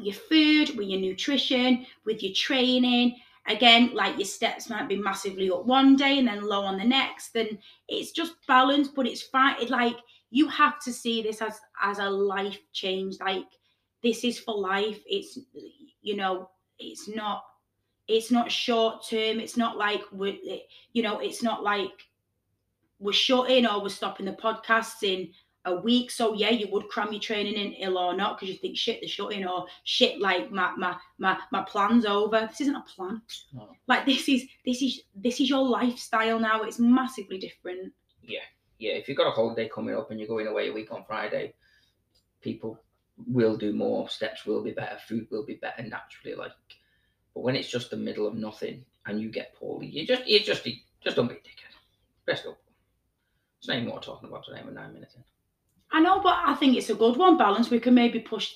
your 0.00 0.14
food, 0.14 0.76
with 0.76 0.88
your 0.88 1.00
nutrition, 1.00 1.86
with 2.04 2.22
your 2.22 2.32
training. 2.34 3.16
Again, 3.46 3.90
like 3.94 4.16
your 4.16 4.26
steps 4.26 4.68
might 4.68 4.88
be 4.88 4.96
massively 4.96 5.50
up 5.50 5.66
one 5.66 5.96
day 5.96 6.18
and 6.18 6.28
then 6.28 6.42
low 6.42 6.62
on 6.62 6.78
the 6.78 6.84
next. 6.84 7.32
Then 7.32 7.58
it's 7.88 8.12
just 8.12 8.34
balance, 8.46 8.88
but 8.88 9.06
it's 9.06 9.22
fine. 9.22 9.56
It, 9.60 9.70
like 9.70 9.96
you 10.30 10.46
have 10.48 10.80
to 10.80 10.92
see 10.92 11.22
this 11.22 11.42
as 11.42 11.60
as 11.82 11.98
a 11.98 12.08
life 12.08 12.58
change. 12.72 13.16
Like 13.20 13.46
this 14.02 14.24
is 14.24 14.38
for 14.38 14.56
life. 14.56 15.00
It's 15.06 15.38
you 16.02 16.16
know, 16.16 16.50
it's 16.78 17.08
not 17.08 17.44
it's 18.06 18.30
not 18.30 18.52
short 18.52 19.06
term. 19.08 19.40
It's 19.40 19.56
not 19.56 19.76
like 19.76 20.02
we're 20.12 20.36
you 20.92 21.02
know, 21.02 21.18
it's 21.18 21.42
not 21.42 21.62
like 21.62 22.08
we're 22.98 23.12
shutting 23.12 23.66
or 23.66 23.82
we're 23.82 23.88
stopping 23.88 24.26
the 24.26 24.32
podcasts 24.32 25.02
in 25.02 25.30
a 25.64 25.76
week. 25.76 26.10
So 26.10 26.34
yeah, 26.34 26.50
you 26.50 26.68
would 26.70 26.88
cram 26.88 27.12
your 27.12 27.20
training 27.20 27.54
in 27.54 27.72
ill 27.74 27.98
or 27.98 28.16
not 28.16 28.38
because 28.38 28.52
you 28.52 28.58
think 28.58 28.76
shit, 28.76 29.00
they're 29.00 29.08
shutting 29.08 29.46
or 29.46 29.66
shit 29.84 30.20
like 30.20 30.50
my 30.50 30.72
my 30.76 30.96
my 31.18 31.38
my 31.52 31.62
plan's 31.62 32.06
over. 32.06 32.46
This 32.48 32.62
isn't 32.62 32.76
a 32.76 32.84
plan. 32.94 33.20
No. 33.52 33.70
Like 33.86 34.06
this 34.06 34.28
is 34.28 34.46
this 34.64 34.82
is 34.82 35.02
this 35.14 35.40
is 35.40 35.48
your 35.48 35.66
lifestyle 35.66 36.38
now. 36.38 36.62
It's 36.62 36.78
massively 36.78 37.38
different. 37.38 37.92
Yeah, 38.22 38.40
yeah. 38.78 38.92
If 38.92 39.08
you've 39.08 39.18
got 39.18 39.28
a 39.28 39.32
holiday 39.32 39.68
coming 39.68 39.94
up 39.94 40.10
and 40.10 40.18
you're 40.18 40.28
going 40.28 40.46
away 40.46 40.68
a 40.68 40.72
week 40.72 40.92
on 40.92 41.04
Friday, 41.04 41.54
people 42.40 42.80
will 43.26 43.56
do 43.56 43.72
more. 43.72 44.08
Steps 44.08 44.46
will 44.46 44.62
be 44.62 44.72
better. 44.72 44.98
Food 45.06 45.26
will 45.30 45.44
be 45.44 45.54
better 45.54 45.82
naturally. 45.82 46.34
Like, 46.34 46.52
but 47.34 47.42
when 47.42 47.56
it's 47.56 47.70
just 47.70 47.90
the 47.90 47.96
middle 47.96 48.26
of 48.26 48.34
nothing 48.34 48.84
and 49.06 49.20
you 49.20 49.30
get 49.30 49.54
poorly, 49.54 49.86
you 49.86 50.06
just 50.06 50.26
you 50.26 50.40
just 50.40 50.66
just 51.02 51.16
don't 51.16 51.28
be 51.28 51.34
a 51.34 51.38
dickhead. 51.38 51.74
Rest 52.26 52.46
up. 52.46 52.58
There's 53.62 53.78
no 53.78 53.90
more 53.90 54.00
talking 54.00 54.28
about 54.28 54.44
today. 54.44 54.62
We're 54.64 54.72
nine 54.72 54.94
minutes 54.94 55.16
in. 55.16 55.22
I 55.92 56.00
know, 56.00 56.20
but 56.20 56.36
I 56.46 56.54
think 56.54 56.76
it's 56.76 56.90
a 56.90 56.94
good 56.94 57.16
one. 57.16 57.36
Balance. 57.36 57.70
We 57.70 57.80
can 57.80 57.94
maybe 57.94 58.20
push 58.20 58.52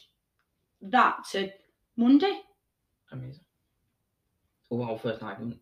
that 0.83 1.17
to 1.33 1.51
Monday. 1.97 2.41
Amazing. 3.13 3.45
Oh, 4.71 4.77
well, 4.77 4.99
first 4.99 5.21
time. 5.21 5.59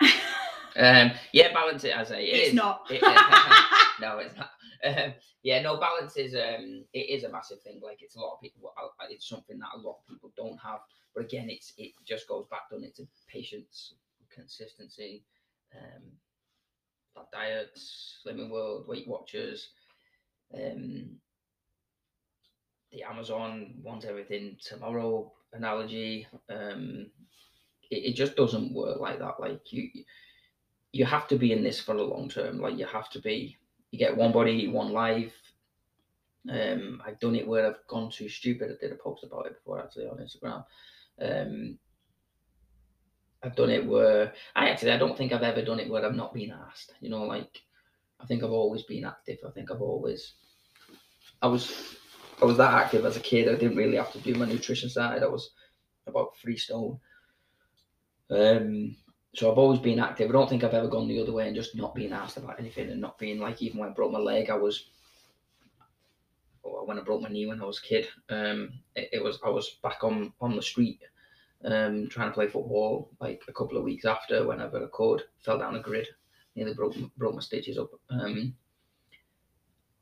um, 0.76 1.12
yeah, 1.32 1.52
balance 1.52 1.84
it 1.84 1.96
as 1.96 2.10
a. 2.10 2.18
It 2.20 2.34
It's 2.38 2.48
is- 2.48 2.54
not. 2.54 2.82
it- 2.90 3.02
no, 4.00 4.18
it's 4.18 4.34
not. 4.36 4.50
Um, 4.84 5.14
yeah, 5.42 5.62
no, 5.62 5.78
balance 5.78 6.16
is 6.16 6.34
um, 6.34 6.84
it 6.92 7.08
is 7.08 7.24
a 7.24 7.28
massive 7.30 7.60
thing. 7.62 7.80
Like 7.82 8.02
it's 8.02 8.16
a 8.16 8.20
lot 8.20 8.34
of 8.34 8.40
people. 8.40 8.72
It's 9.10 9.28
something 9.28 9.58
that 9.58 9.68
a 9.76 9.78
lot 9.78 9.98
of 10.00 10.06
people 10.08 10.32
don't 10.36 10.58
have. 10.58 10.80
But 11.14 11.24
again, 11.24 11.48
it's 11.50 11.72
it 11.78 11.92
just 12.06 12.26
goes 12.28 12.46
back 12.50 12.70
down 12.70 12.84
into 12.84 13.06
patience, 13.28 13.94
consistency, 14.30 15.24
um, 15.76 16.02
diets, 17.32 18.18
Slimming 18.26 18.50
World, 18.50 18.86
Weight 18.88 19.06
Watchers, 19.06 19.68
um, 20.54 21.16
the 22.92 23.02
Amazon 23.02 23.74
wants 23.82 24.04
everything 24.04 24.56
tomorrow 24.62 25.32
analogy. 25.52 26.26
Um, 26.50 27.06
it, 27.90 28.10
it 28.10 28.16
just 28.16 28.36
doesn't 28.36 28.74
work 28.74 29.00
like 29.00 29.18
that. 29.18 29.40
Like 29.40 29.72
you, 29.72 29.88
you 30.92 31.04
have 31.04 31.26
to 31.28 31.36
be 31.36 31.52
in 31.52 31.62
this 31.62 31.80
for 31.80 31.94
the 31.94 32.02
long 32.02 32.28
term. 32.28 32.60
Like 32.60 32.78
you 32.78 32.86
have 32.86 33.10
to 33.10 33.20
be. 33.20 33.56
You 33.90 33.98
get 33.98 34.16
one 34.16 34.32
body, 34.32 34.68
one 34.68 34.92
life. 34.92 35.34
Um, 36.50 37.02
I've 37.06 37.20
done 37.20 37.36
it 37.36 37.46
where 37.46 37.66
I've 37.66 37.86
gone 37.88 38.10
too 38.10 38.28
stupid. 38.28 38.70
I 38.70 38.80
did 38.80 38.92
a 38.92 38.96
post 38.96 39.22
about 39.24 39.46
it 39.46 39.56
before 39.56 39.80
actually 39.80 40.06
on 40.06 40.18
Instagram. 40.18 40.64
Um, 41.20 41.78
I've 43.42 43.56
done 43.56 43.70
it 43.70 43.86
where 43.86 44.32
I 44.54 44.68
actually 44.68 44.92
I 44.92 44.98
don't 44.98 45.16
think 45.16 45.32
I've 45.32 45.42
ever 45.42 45.62
done 45.62 45.80
it 45.80 45.90
where 45.90 46.04
I've 46.04 46.14
not 46.14 46.34
been 46.34 46.52
asked. 46.52 46.94
You 47.00 47.10
know, 47.10 47.24
like 47.24 47.62
I 48.20 48.26
think 48.26 48.42
I've 48.42 48.50
always 48.50 48.82
been 48.82 49.04
active. 49.04 49.38
I 49.46 49.50
think 49.50 49.70
I've 49.70 49.82
always 49.82 50.34
I 51.42 51.48
was 51.48 51.96
I 52.40 52.44
was 52.44 52.56
that 52.56 52.74
active 52.74 53.04
as 53.04 53.16
a 53.16 53.20
kid. 53.20 53.48
I 53.48 53.56
didn't 53.56 53.76
really 53.76 53.96
have 53.96 54.12
to 54.12 54.18
do 54.18 54.34
my 54.34 54.46
nutrition 54.46 54.88
side. 54.88 55.22
I 55.22 55.28
was 55.28 55.50
about 56.06 56.36
three 56.36 56.56
stone. 56.56 56.98
Um, 58.30 58.96
so 59.34 59.50
I've 59.50 59.58
always 59.58 59.80
been 59.80 59.98
active. 59.98 60.28
I 60.28 60.32
don't 60.32 60.48
think 60.48 60.64
I've 60.64 60.74
ever 60.74 60.88
gone 60.88 61.08
the 61.08 61.20
other 61.20 61.32
way 61.32 61.46
and 61.46 61.56
just 61.56 61.74
not 61.76 61.94
being 61.94 62.12
asked 62.12 62.36
about 62.36 62.58
anything 62.58 62.90
and 62.90 63.00
not 63.00 63.18
being 63.18 63.38
like 63.40 63.60
even 63.62 63.78
when 63.78 63.90
I 63.90 63.92
broke 63.92 64.12
my 64.12 64.18
leg, 64.18 64.50
I 64.50 64.56
was 64.56 64.86
when 66.62 66.98
I 66.98 67.02
broke 67.02 67.22
my 67.22 67.28
knee 67.28 67.46
when 67.46 67.60
I 67.60 67.64
was 67.64 67.78
a 67.78 67.82
kid. 67.82 68.08
Um, 68.28 68.72
it, 68.94 69.10
it 69.14 69.22
was 69.22 69.38
I 69.44 69.50
was 69.50 69.78
back 69.82 70.04
on 70.04 70.32
on 70.40 70.56
the 70.56 70.62
street, 70.62 71.00
um, 71.64 72.08
trying 72.08 72.28
to 72.28 72.34
play 72.34 72.46
football 72.46 73.10
like 73.20 73.42
a 73.48 73.52
couple 73.52 73.76
of 73.76 73.84
weeks 73.84 74.04
after 74.04 74.46
whenever 74.46 74.82
I 74.82 74.88
could. 74.92 75.22
Fell 75.40 75.58
down 75.58 75.76
a 75.76 75.80
grid, 75.80 76.08
nearly 76.54 76.74
broke 76.74 76.94
broke 77.16 77.34
my 77.34 77.40
stitches 77.40 77.78
up. 77.78 77.90
Um, 78.10 78.54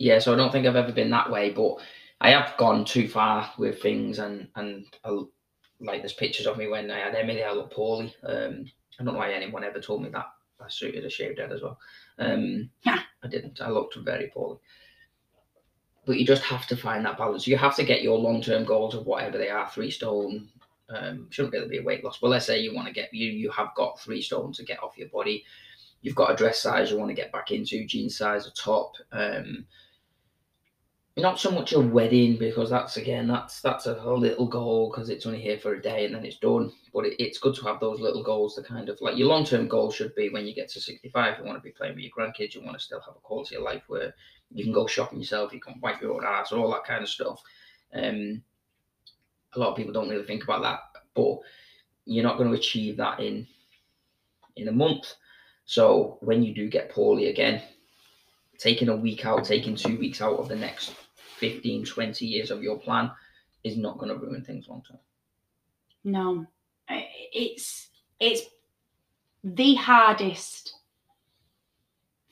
yeah, 0.01 0.19
so 0.19 0.33
I 0.33 0.37
don't 0.37 0.51
think 0.51 0.67
I've 0.67 0.77
ever 0.77 0.93
been 0.93 1.11
that 1.11 1.31
way, 1.31 1.51
but 1.51 1.77
I 2.23 2.31
have 2.31 2.57
gone 2.57 2.87
too 2.87 3.07
far 3.07 3.53
with 3.59 3.83
things, 3.83 4.19
and 4.19 4.49
and 4.57 4.87
I, 5.05 5.11
like 5.79 6.01
there's 6.01 6.15
pictures 6.15 6.47
of 6.47 6.57
me 6.57 6.69
when 6.69 6.91
I 6.91 7.01
had 7.01 7.15
Emily. 7.15 7.45
I 7.45 7.53
looked 7.53 7.75
poorly. 7.75 8.15
Um, 8.25 8.65
I 8.99 9.05
don't 9.05 9.13
know 9.13 9.21
why 9.21 9.31
anyone 9.31 9.63
ever 9.63 9.79
told 9.79 10.03
me 10.03 10.09
that. 10.09 10.25
I 10.59 10.69
suited 10.69 11.05
a 11.05 11.11
shaved 11.11 11.39
head 11.39 11.53
as 11.53 11.61
well. 11.61 11.79
Um, 12.19 12.71
I 12.87 13.29
didn't. 13.29 13.61
I 13.61 13.69
looked 13.69 13.95
very 13.97 14.31
poorly. 14.33 14.59
But 16.07 16.19
you 16.19 16.27
just 16.27 16.45
have 16.45 16.67
to 16.69 16.77
find 16.77 17.05
that 17.05 17.19
balance. 17.19 17.47
You 17.47 17.59
have 17.59 17.77
to 17.77 17.85
get 17.85 18.03
your 18.03 18.19
long 18.19 18.41
term 18.41 18.65
goals 18.65 18.95
of 18.95 19.05
whatever 19.05 19.37
they 19.37 19.51
are. 19.51 19.69
Three 19.69 19.91
stone 19.91 20.49
um, 20.89 21.27
shouldn't 21.29 21.53
really 21.53 21.69
be 21.69 21.79
a 21.79 21.83
weight 21.83 22.03
loss. 22.03 22.19
But 22.23 22.31
let's 22.31 22.47
say 22.47 22.61
you 22.61 22.75
want 22.75 22.89
to 22.89 22.95
get 22.95 23.13
you 23.13 23.29
you 23.29 23.51
have 23.51 23.75
got 23.77 24.01
three 24.01 24.23
stone 24.23 24.55
to 24.55 24.65
get 24.65 24.83
off 24.83 24.97
your 24.97 25.11
body. 25.11 25.45
You've 26.01 26.15
got 26.15 26.33
a 26.33 26.37
dress 26.37 26.63
size 26.63 26.91
you 26.91 26.97
want 26.97 27.11
to 27.11 27.23
get 27.23 27.33
back 27.33 27.51
into, 27.51 27.85
jean 27.85 28.09
size, 28.09 28.47
a 28.47 28.51
top. 28.53 28.95
Um, 29.13 29.67
not 31.17 31.41
so 31.41 31.51
much 31.51 31.73
a 31.73 31.81
wedding 31.81 32.37
because 32.39 32.71
that's 32.71 32.97
again 32.97 33.27
that's 33.27 33.61
that's 33.61 33.87
a, 33.87 33.95
little 34.15 34.47
goal 34.47 34.91
because 34.91 35.11
it's 35.11 35.27
only 35.27 35.41
here 35.41 35.59
for 35.59 35.75
a 35.75 35.83
day 35.83 36.07
and 36.07 36.15
then 36.15 36.25
it's 36.25 36.39
done. 36.39 36.73
But 36.95 37.07
it, 37.07 37.23
it's 37.23 37.39
good 37.39 37.55
to 37.57 37.65
have 37.65 37.81
those 37.81 38.01
little 38.01 38.23
goals 38.23 38.55
to 38.55 38.63
kind 38.63 38.89
of 38.89 39.01
like 39.01 39.17
your 39.17 39.29
long-term 39.29 39.69
goal 39.69 39.91
should 39.91 40.15
be 40.15 40.29
when 40.29 40.47
you 40.47 40.55
get 40.55 40.69
to 40.71 40.81
65 40.81 41.39
you 41.39 41.45
want 41.45 41.59
to 41.59 41.63
be 41.63 41.71
playing 41.73 41.95
with 41.95 42.05
your 42.05 42.13
grandkids 42.17 42.55
you 42.55 42.63
want 42.63 42.79
to 42.79 42.85
still 42.85 43.01
have 43.01 43.17
a 43.17 43.21
quality 43.21 43.57
of 43.57 43.63
life 43.63 43.83
where 43.89 44.15
you 44.53 44.65
can 44.65 44.73
go 44.73 44.87
shopping 44.87 45.19
yourself 45.19 45.53
you 45.53 45.61
can 45.61 45.81
wipe 45.81 46.01
your 46.01 46.15
own 46.15 46.25
ass 46.25 46.53
all 46.53 46.71
that 46.71 46.85
kind 46.85 47.03
of 47.03 47.09
stuff. 47.09 47.43
Um 47.95 48.43
a 49.55 49.59
lot 49.59 49.71
of 49.71 49.77
people 49.77 49.93
don't 49.93 50.09
really 50.09 50.25
think 50.25 50.45
about 50.45 50.63
that 50.63 50.81
but 51.15 51.39
you're 52.07 52.25
not 52.25 52.39
going 52.39 52.49
to 52.49 52.57
achieve 52.57 52.97
that 52.97 53.21
in 53.21 53.47
in 54.57 54.69
a 54.69 54.73
month. 54.73 55.15
So 55.65 56.19
when 56.21 56.43
you 56.43 56.55
do 56.55 56.69
get 56.69 56.91
poorly 56.91 57.29
again 57.29 57.63
taking 58.61 58.91
a 58.91 58.97
week 58.97 59.25
out 59.25 59.45
taking 59.45 59.75
two 59.75 59.99
weeks 59.99 60.21
out 60.21 60.39
of 60.39 60.49
the 60.49 60.55
next 60.55 60.95
15, 61.39 61.87
20 61.87 62.27
years 62.27 62.51
of 62.51 62.63
your 62.63 62.79
plan 62.79 63.11
is 63.65 63.77
not 63.77 63.99
going 63.99 64.11
to 64.11 64.19
ruin 64.19 64.45
things 64.45 64.69
long 64.69 64.83
term. 64.87 64.99
No, 66.05 66.47
it's 66.89 67.89
it's 68.19 68.43
the 69.43 69.75
hardest 69.75 70.75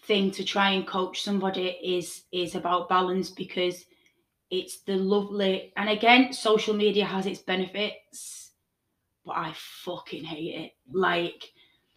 thing 0.02 0.30
to 0.32 0.44
try 0.44 0.70
and 0.70 0.87
coach 0.87 1.23
somebody 1.23 1.68
is 1.82 2.23
is 2.32 2.54
about 2.54 2.88
balance 2.88 3.30
because 3.30 3.87
it's 4.50 4.80
the 4.80 4.97
lovely 4.97 5.73
and 5.76 5.88
again 5.88 6.32
social 6.32 6.75
media 6.75 7.04
has 7.04 7.26
its 7.26 7.40
benefits 7.40 8.52
but 9.26 9.37
i 9.37 9.52
fucking 9.54 10.25
hate 10.25 10.54
it. 10.54 10.73
Like 10.90 11.52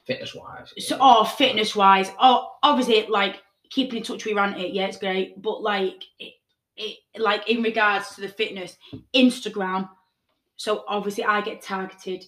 fitness 0.06 0.36
wise 0.36 0.74
so 0.78 0.98
oh 1.00 1.24
fitness 1.24 1.74
wise 1.74 2.12
oh 2.20 2.52
obviously 2.64 3.06
like 3.08 3.42
keeping 3.72 3.98
in 3.98 4.04
touch 4.04 4.26
with 4.26 4.36
Ranty 4.36 4.74
yeah 4.74 4.86
it's 4.86 4.98
great 4.98 5.42
but 5.42 5.64
like 5.64 6.04
it, 6.20 6.34
it, 6.82 6.98
like 7.18 7.50
in 7.50 7.62
regards 7.62 8.16
to 8.16 8.22
the 8.22 8.28
fitness, 8.28 8.78
Instagram. 9.16 9.90
So 10.56 10.84
obviously, 10.88 11.24
I 11.24 11.42
get 11.42 11.62
targeted 11.62 12.26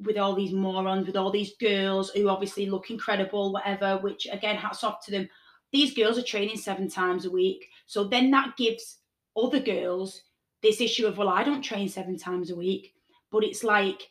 with 0.00 0.16
all 0.16 0.34
these 0.34 0.52
morons, 0.52 1.06
with 1.06 1.16
all 1.16 1.30
these 1.30 1.56
girls 1.60 2.10
who 2.10 2.28
obviously 2.28 2.66
look 2.66 2.90
incredible, 2.90 3.52
whatever. 3.52 3.98
Which 3.98 4.26
again, 4.30 4.56
hats 4.56 4.84
off 4.84 5.04
to 5.06 5.10
them. 5.10 5.28
These 5.72 5.94
girls 5.94 6.18
are 6.18 6.22
training 6.22 6.58
seven 6.58 6.88
times 6.88 7.24
a 7.24 7.30
week, 7.30 7.68
so 7.86 8.04
then 8.04 8.30
that 8.32 8.56
gives 8.56 8.98
other 9.36 9.60
girls 9.60 10.22
this 10.62 10.80
issue 10.80 11.06
of 11.06 11.18
well, 11.18 11.28
I 11.28 11.42
don't 11.44 11.62
train 11.62 11.88
seven 11.88 12.18
times 12.18 12.50
a 12.50 12.56
week, 12.56 12.94
but 13.30 13.44
it's 13.44 13.64
like. 13.64 14.08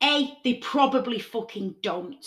A, 0.00 0.38
they 0.44 0.54
probably 0.54 1.18
fucking 1.18 1.74
don't. 1.82 2.24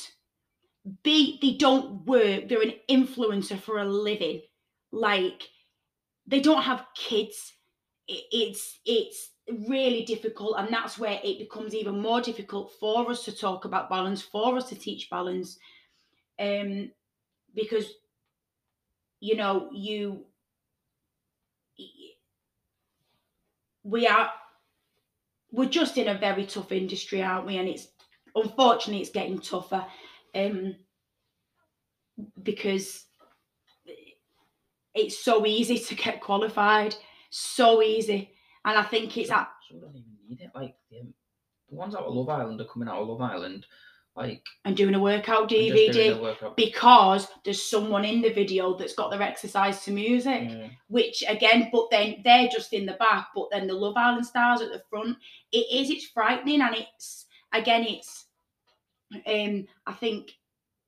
B, 1.03 1.37
they 1.41 1.53
don't 1.57 2.05
work. 2.05 2.47
They're 2.47 2.61
an 2.61 2.73
influencer 2.89 3.59
for 3.59 3.79
a 3.79 3.85
living. 3.85 4.41
Like 4.91 5.43
they 6.25 6.39
don't 6.39 6.63
have 6.63 6.85
kids. 6.95 7.53
It's 8.07 8.79
it's 8.85 9.31
really 9.67 10.03
difficult 10.03 10.55
and 10.57 10.73
that's 10.73 10.97
where 10.97 11.19
it 11.23 11.39
becomes 11.39 11.75
even 11.75 11.99
more 11.99 12.21
difficult 12.21 12.71
for 12.79 13.09
us 13.09 13.25
to 13.25 13.35
talk 13.35 13.65
about 13.65 13.89
balance 13.89 14.21
for 14.21 14.55
us 14.57 14.69
to 14.69 14.75
teach 14.75 15.09
balance. 15.09 15.57
Um 16.39 16.91
because 17.53 17.85
you 19.19 19.35
know 19.35 19.69
you 19.73 20.25
we 23.83 24.07
are 24.07 24.31
we're 25.51 25.69
just 25.69 25.97
in 25.97 26.07
a 26.07 26.17
very 26.17 26.45
tough 26.45 26.71
industry 26.71 27.21
aren't 27.21 27.45
we? 27.45 27.57
And 27.57 27.67
it's 27.69 27.87
unfortunately 28.35 29.01
it's 29.01 29.11
getting 29.11 29.39
tougher 29.39 29.85
um 30.35 30.75
because 32.43 33.05
it's 34.93 35.23
so 35.23 35.45
easy 35.45 35.77
to 35.77 35.95
get 35.95 36.21
qualified, 36.21 36.95
so 37.29 37.81
easy. 37.81 38.31
And 38.65 38.77
I 38.77 38.83
think 38.83 39.17
it's 39.17 39.31
at. 39.31 39.49
So 39.69 39.77
don't 39.77 39.95
even 39.95 40.03
need 40.27 40.41
it. 40.41 40.51
Like 40.53 40.75
the, 40.89 41.01
the 41.69 41.75
ones 41.75 41.95
out 41.95 42.03
of 42.03 42.13
Love 42.13 42.29
Island 42.29 42.61
are 42.61 42.65
coming 42.65 42.87
out 42.87 43.01
of 43.01 43.07
Love 43.07 43.21
Island, 43.21 43.65
like 44.15 44.45
and 44.65 44.75
doing 44.75 44.93
a 44.93 44.99
workout 44.99 45.49
DVD 45.49 46.17
a 46.17 46.21
workout. 46.21 46.57
because 46.57 47.27
there's 47.43 47.63
someone 47.63 48.05
in 48.05 48.21
the 48.21 48.33
video 48.33 48.75
that's 48.75 48.93
got 48.93 49.09
their 49.09 49.21
exercise 49.21 49.83
to 49.85 49.91
music, 49.91 50.41
mm. 50.41 50.69
which 50.87 51.23
again, 51.27 51.69
but 51.71 51.89
then 51.89 52.17
they're 52.23 52.49
just 52.49 52.73
in 52.73 52.85
the 52.85 52.93
back, 52.93 53.29
but 53.33 53.47
then 53.51 53.67
the 53.67 53.73
Love 53.73 53.97
Island 53.97 54.25
stars 54.25 54.61
at 54.61 54.71
the 54.71 54.83
front. 54.89 55.17
It 55.51 55.65
is. 55.71 55.89
It's 55.89 56.07
frightening, 56.07 56.61
and 56.61 56.75
it's 56.75 57.25
again, 57.53 57.83
it's. 57.83 58.25
Um, 59.27 59.67
I 59.85 59.93
think 59.93 60.31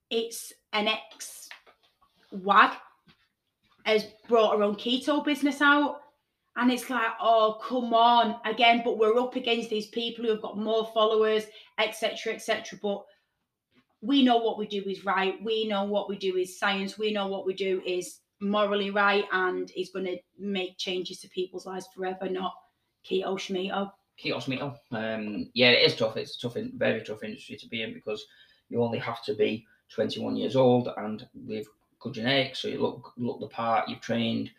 it's 0.10 0.53
an 0.72 0.88
ex 0.88 1.50
wag 2.32 2.72
has 3.86 4.06
brought 4.27 4.58
her 4.58 4.63
own 4.63 4.75
keto 4.75 5.24
business 5.24 5.62
out. 5.62 6.00
And 6.56 6.72
it's 6.72 6.89
like, 6.89 7.13
oh, 7.20 7.60
come 7.68 7.94
on. 7.94 8.36
Again, 8.46 8.82
but 8.86 9.00
we're 9.00 9.20
up 9.20 9.36
against 9.36 9.70
these 9.70 9.88
people 9.88 10.24
who 10.24 10.32
have 10.32 10.42
got 10.42 10.58
more 10.58 10.89
followers, 10.94 11.46
etc., 11.80 12.34
etc. 12.34 12.77
But 12.82 13.03
we 14.01 14.24
know 14.24 14.38
what 14.38 14.60
we 14.60 14.68
do 14.68 14.84
is 14.88 15.03
right. 15.03 15.42
We 15.44 15.68
know 15.68 15.86
what 15.86 16.10
we 16.10 16.18
do 16.18 16.36
is 16.38 16.60
science. 16.60 16.98
We 16.98 17.12
know 17.12 17.27
what 17.27 17.46
we 17.46 17.53
do 17.56 17.82
is 17.86 18.20
morally 18.39 18.92
right 18.92 19.25
and 19.32 19.72
is 19.75 19.89
going 19.89 20.06
to 20.06 20.18
make 20.38 20.77
changes 20.77 21.20
to 21.22 21.30
people's 21.30 21.65
lives 21.65 21.88
forever, 21.96 22.30
not 22.30 22.53
keto 23.10 23.36
schmeto. 23.36 23.92
Keto 24.22 24.38
schmeto. 24.38 24.75
Um, 24.91 25.50
yeah, 25.53 25.70
it 25.70 25.86
is 25.88 25.96
tough. 25.96 26.17
It's 26.17 26.38
a 26.38 26.41
tough, 26.41 26.58
very 26.75 27.03
tough 27.03 27.24
industry 27.24 27.55
to 27.58 27.67
be 27.67 27.82
in 27.82 27.93
because 27.93 28.25
you 28.70 28.82
only 28.82 29.00
have 29.00 29.24
to 29.25 29.34
be 29.34 29.65
21 29.89 30.36
years 30.36 30.55
old 30.55 30.89
and 30.98 31.27
with 31.34 31.67
good 32.00 32.13
genetics, 32.13 32.60
so 32.60 32.67
you 32.67 32.82
look 32.82 33.13
look 33.17 33.39
the 33.39 33.48
part, 33.48 33.88
you've 33.88 34.01
trained, 34.01 34.51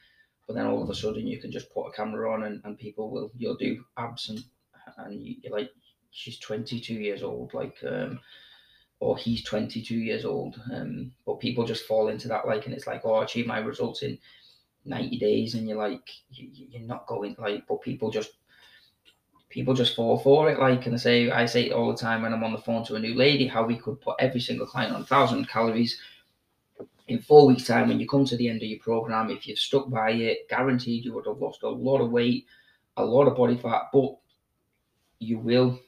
but 0.47 0.55
then 0.55 0.67
all 0.67 0.83
of 0.83 0.91
a 0.91 0.95
sudden 0.95 1.27
you 1.27 1.39
can 1.41 1.53
just 1.53 1.73
put 1.73 1.87
a 1.87 1.93
camera 1.93 2.33
on 2.33 2.45
and, 2.45 2.61
and 2.65 2.79
people 2.79 3.11
will 3.11 3.31
you'll 3.37 3.57
do 3.57 3.85
abs 3.99 4.31
and 4.31 4.43
and 4.99 5.23
you, 5.23 5.37
are 5.47 5.59
like 5.59 5.71
she's 6.11 6.39
22 6.39 6.95
years 6.95 7.23
old, 7.23 7.53
like 7.55 7.77
um, 7.87 8.21
or 9.01 9.19
he's 9.19 9.43
22 9.45 9.95
years 9.97 10.25
old, 10.25 10.61
um, 10.73 11.13
but 11.27 11.41
people 11.41 11.67
just 11.67 11.87
fall 11.87 12.09
into 12.09 12.29
that 12.29 12.47
like, 12.47 12.67
and 12.67 12.75
it's 12.75 12.87
like 12.87 13.03
oh, 13.05 13.15
I 13.15 13.25
achieve 13.25 13.47
my 13.47 13.59
results 13.59 14.03
in 14.03 14.19
90 14.85 15.19
days, 15.19 15.55
and 15.55 15.69
you're 15.69 15.79
like 15.79 16.09
you, 16.31 16.49
you're 16.53 16.83
not 16.83 17.07
going 17.07 17.37
like, 17.39 17.67
but 17.67 17.83
people 17.83 18.11
just 18.11 18.33
people 19.55 19.73
just 19.73 19.95
fall 19.95 20.19
for 20.19 20.51
it. 20.51 20.59
Like, 20.59 20.85
and 20.85 20.95
I 20.95 20.99
say, 20.99 21.31
I 21.31 21.47
say 21.47 21.67
it 21.67 21.73
all 21.73 21.91
the 21.91 21.97
time 21.97 22.23
when 22.23 22.35
I'm 22.35 22.45
on 22.45 22.53
the 22.53 22.59
phone 22.59 22.85
to 22.87 22.97
a 22.97 22.99
new 22.99 23.15
lady, 23.15 23.47
how 23.47 23.65
we 23.65 23.77
could 23.77 24.01
put 24.01 24.17
every 24.19 24.41
single 24.41 24.67
client 24.67 24.93
on 24.93 25.03
a 25.03 25.07
thousand 25.07 25.49
calories 25.49 25.99
in 27.09 27.21
four 27.21 27.47
weeks' 27.47 27.67
time, 27.67 27.89
when 27.89 28.01
you 28.01 28.09
come 28.09 28.25
to 28.25 28.37
the 28.37 28.49
end 28.49 28.63
of 28.63 28.69
your 28.69 28.79
program, 28.79 29.31
if 29.31 29.47
you've 29.47 29.59
stuck 29.59 29.91
by 29.91 30.11
it, 30.13 30.49
guaranteed 30.49 31.05
you 31.05 31.13
would 31.13 31.27
have 31.27 31.39
lost 31.39 31.63
a 31.63 31.69
lot 31.69 32.01
of 32.01 32.11
weight, 32.11 32.47
a 32.97 33.05
lot 33.05 33.27
of 33.27 33.37
body 33.37 33.57
fat, 33.57 33.83
but 33.93 34.17
you 35.19 35.39
will 35.39 35.79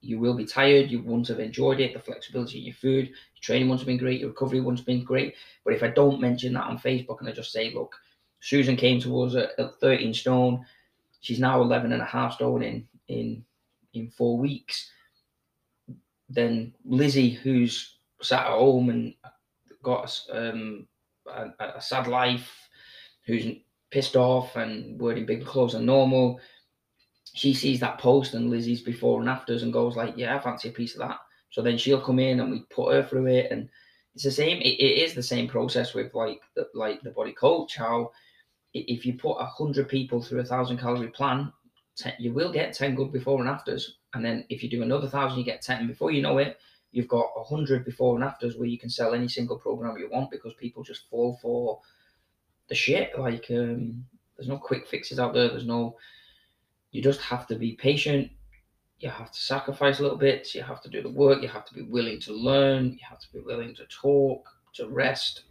you 0.00 0.20
will 0.20 0.34
be 0.34 0.44
tired, 0.44 0.92
you 0.92 1.02
won't 1.02 1.26
have 1.26 1.40
enjoyed 1.40 1.80
it, 1.80 1.92
the 1.92 1.98
flexibility 1.98 2.58
in 2.58 2.64
your 2.66 2.74
food, 2.74 3.08
your 3.08 3.42
training 3.42 3.68
won't 3.68 3.80
have 3.80 3.86
been 3.86 3.96
great, 3.96 4.20
your 4.20 4.28
recovery 4.28 4.60
won't 4.60 4.78
have 4.78 4.86
been 4.86 5.02
great. 5.02 5.34
But 5.64 5.74
if 5.74 5.82
I 5.82 5.88
don't 5.88 6.20
mention 6.20 6.52
that 6.52 6.66
on 6.66 6.78
Facebook 6.78 7.18
and 7.18 7.28
I 7.28 7.32
just 7.32 7.50
say, 7.50 7.74
look, 7.74 7.96
Susan 8.38 8.76
came 8.76 9.00
to 9.00 9.22
us 9.22 9.34
at, 9.34 9.58
at 9.58 9.80
13 9.80 10.14
stone, 10.14 10.64
she's 11.20 11.40
now 11.40 11.60
11 11.60 11.90
and 11.90 12.00
a 12.00 12.04
half 12.04 12.34
stone 12.34 12.62
in 12.62 12.86
in 13.08 13.44
in 13.94 14.08
four 14.10 14.38
weeks, 14.38 14.90
then 16.28 16.74
Lizzie, 16.84 17.30
who's 17.30 17.98
sat 18.20 18.46
at 18.46 18.52
home 18.52 18.90
and 18.90 19.14
got 19.82 20.20
um, 20.32 20.86
a, 21.26 21.48
a, 21.76 21.80
sad 21.80 22.06
life, 22.06 22.50
who's 23.24 23.46
pissed 23.90 24.16
off 24.16 24.56
and 24.56 25.00
wearing 25.00 25.26
bigger 25.26 25.44
clothes 25.44 25.72
than 25.72 25.86
normal. 25.86 26.40
She 27.34 27.54
sees 27.54 27.80
that 27.80 27.98
post 27.98 28.34
and 28.34 28.50
Lizzie's 28.50 28.82
before 28.82 29.20
and 29.20 29.28
afters 29.28 29.62
and 29.62 29.72
goes 29.72 29.96
like, 29.96 30.14
"Yeah, 30.16 30.36
I 30.36 30.40
fancy 30.40 30.68
a 30.68 30.72
piece 30.72 30.94
of 30.94 31.00
that." 31.00 31.18
So 31.50 31.62
then 31.62 31.78
she'll 31.78 32.00
come 32.00 32.18
in 32.18 32.40
and 32.40 32.50
we 32.50 32.60
put 32.70 32.92
her 32.92 33.02
through 33.02 33.26
it, 33.26 33.50
and 33.50 33.68
it's 34.14 34.24
the 34.24 34.30
same. 34.30 34.58
It, 34.58 34.80
it 34.80 34.98
is 34.98 35.14
the 35.14 35.22
same 35.22 35.48
process 35.48 35.94
with 35.94 36.14
like 36.14 36.40
the, 36.56 36.68
like 36.74 37.00
the 37.02 37.10
body 37.10 37.32
coach. 37.32 37.76
How 37.76 38.10
if 38.74 39.06
you 39.06 39.14
put 39.14 39.36
a 39.36 39.46
hundred 39.46 39.88
people 39.88 40.20
through 40.20 40.40
a 40.40 40.44
thousand 40.44 40.78
calorie 40.78 41.08
plan, 41.08 41.52
you 42.18 42.32
will 42.32 42.52
get 42.52 42.74
ten 42.74 42.94
good 42.94 43.12
before 43.12 43.40
and 43.40 43.48
afters, 43.48 43.96
and 44.14 44.24
then 44.24 44.44
if 44.48 44.62
you 44.62 44.70
do 44.70 44.82
another 44.82 45.08
thousand, 45.08 45.38
you 45.38 45.44
get 45.44 45.62
ten. 45.62 45.86
Before 45.86 46.10
you 46.10 46.22
know 46.22 46.38
it, 46.38 46.58
you've 46.92 47.08
got 47.08 47.30
a 47.36 47.44
hundred 47.44 47.84
before 47.84 48.14
and 48.14 48.24
afters 48.24 48.56
where 48.56 48.68
you 48.68 48.78
can 48.78 48.90
sell 48.90 49.14
any 49.14 49.28
single 49.28 49.58
program 49.58 49.96
you 49.98 50.08
want 50.10 50.30
because 50.30 50.54
people 50.54 50.82
just 50.82 51.08
fall 51.10 51.38
for 51.42 51.80
the 52.68 52.74
shit. 52.74 53.18
Like 53.18 53.46
um, 53.50 54.04
there's 54.36 54.48
no 54.48 54.58
quick 54.58 54.86
fixes 54.86 55.18
out 55.18 55.34
there. 55.34 55.48
There's 55.48 55.66
no. 55.66 55.96
You 56.90 57.02
just 57.02 57.20
have 57.20 57.46
to 57.48 57.56
be 57.56 57.72
patient. 57.72 58.30
You 58.98 59.10
have 59.10 59.30
to 59.30 59.40
sacrifice 59.40 59.98
a 59.98 60.02
little 60.02 60.18
bit. 60.18 60.54
You 60.54 60.62
have 60.62 60.82
to 60.82 60.88
do 60.88 61.02
the 61.02 61.10
work. 61.10 61.42
You 61.42 61.48
have 61.48 61.66
to 61.66 61.74
be 61.74 61.82
willing 61.82 62.20
to 62.20 62.32
learn. 62.32 62.92
You 62.92 63.06
have 63.08 63.20
to 63.20 63.32
be 63.32 63.40
willing 63.40 63.74
to 63.76 63.86
talk, 63.86 64.48
to 64.74 64.88
rest, 64.88 65.42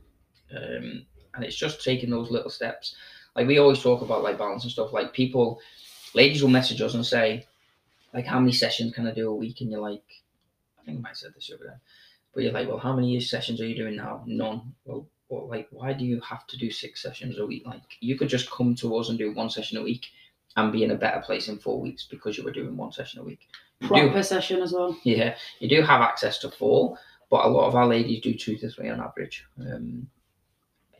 um, 0.55 1.05
and 1.35 1.43
it's 1.43 1.55
just 1.55 1.83
taking 1.83 2.09
those 2.09 2.31
little 2.31 2.49
steps. 2.49 2.95
Like 3.35 3.47
we 3.47 3.59
always 3.59 3.81
talk 3.81 4.01
about 4.01 4.23
like 4.23 4.39
balance 4.39 4.63
and 4.63 4.71
stuff. 4.71 4.91
Like 4.91 5.13
people, 5.13 5.61
ladies 6.13 6.41
will 6.41 6.49
message 6.49 6.81
us 6.81 6.93
and 6.93 7.05
say, 7.05 7.45
like, 8.13 8.25
how 8.25 8.39
many 8.39 8.51
sessions 8.53 8.93
can 8.93 9.07
I 9.07 9.13
do 9.13 9.29
a 9.29 9.35
week? 9.35 9.61
And 9.61 9.71
you're 9.71 9.81
like, 9.81 10.03
I 10.79 10.85
think 10.85 10.99
I 10.99 11.01
might 11.01 11.09
have 11.09 11.17
said 11.17 11.31
this 11.35 11.51
over 11.53 11.63
there. 11.63 11.79
But 12.33 12.43
you're 12.43 12.53
like, 12.53 12.67
well, 12.67 12.77
how 12.77 12.95
many 12.95 13.19
sessions 13.19 13.59
are 13.61 13.67
you 13.67 13.75
doing 13.75 13.95
now? 13.95 14.23
None. 14.25 14.73
Well, 14.85 15.07
well, 15.29 15.47
like, 15.49 15.67
why 15.71 15.93
do 15.93 16.05
you 16.05 16.21
have 16.21 16.47
to 16.47 16.57
do 16.57 16.71
six 16.71 17.01
sessions 17.01 17.37
a 17.39 17.45
week? 17.45 17.63
Like, 17.65 17.81
you 17.99 18.17
could 18.17 18.29
just 18.29 18.49
come 18.49 18.75
to 18.75 18.95
us 18.97 19.09
and 19.09 19.17
do 19.17 19.33
one 19.33 19.49
session 19.49 19.77
a 19.77 19.83
week 19.83 20.05
and 20.55 20.71
be 20.71 20.83
in 20.83 20.91
a 20.91 20.95
better 20.95 21.21
place 21.21 21.49
in 21.49 21.57
four 21.57 21.79
weeks 21.81 22.07
because 22.09 22.37
you 22.37 22.43
were 22.43 22.51
doing 22.51 22.77
one 22.77 22.91
session 22.91 23.19
a 23.19 23.23
week. 23.23 23.41
You 23.81 23.87
do- 23.89 23.93
Proper 24.05 24.23
session 24.23 24.61
as 24.61 24.71
well. 24.71 24.97
yeah, 25.03 25.35
you 25.59 25.67
do 25.69 25.81
have 25.81 26.01
access 26.01 26.39
to 26.39 26.49
four, 26.51 26.97
but 27.29 27.45
a 27.45 27.49
lot 27.49 27.67
of 27.67 27.75
our 27.75 27.85
ladies 27.87 28.21
do 28.21 28.33
two 28.33 28.55
to 28.57 28.69
three 28.69 28.89
on 28.89 29.01
average. 29.01 29.45
Um, 29.59 30.07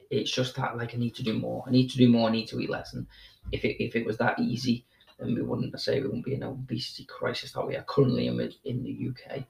it's 0.10 0.32
just 0.32 0.56
that 0.56 0.78
like 0.78 0.94
I 0.94 0.98
need 0.98 1.16
to 1.16 1.24
do 1.24 1.34
more. 1.40 1.64
I 1.68 1.72
need 1.72 1.90
to 1.90 1.98
do 1.98 2.10
more. 2.10 2.30
I 2.30 2.32
need 2.32 2.48
to 2.50 2.60
eat 2.60 2.70
less. 2.70 2.94
And 2.94 3.08
if 3.52 3.64
it 3.66 3.82
if 3.84 3.96
it 3.96 4.06
was 4.06 4.18
that 4.18 4.40
easy, 4.40 4.86
then 5.20 5.34
we 5.34 5.42
wouldn't 5.42 5.80
say 5.80 6.00
we 6.00 6.08
wouldn't 6.08 6.26
be 6.26 6.36
in 6.36 6.44
an 6.44 6.50
obesity 6.50 7.06
crisis 7.06 7.52
that 7.52 7.68
we 7.68 7.76
are 7.76 7.84
currently 7.84 8.28
in 8.28 8.54
in 8.66 8.84
the 8.84 9.10
UK. 9.10 9.44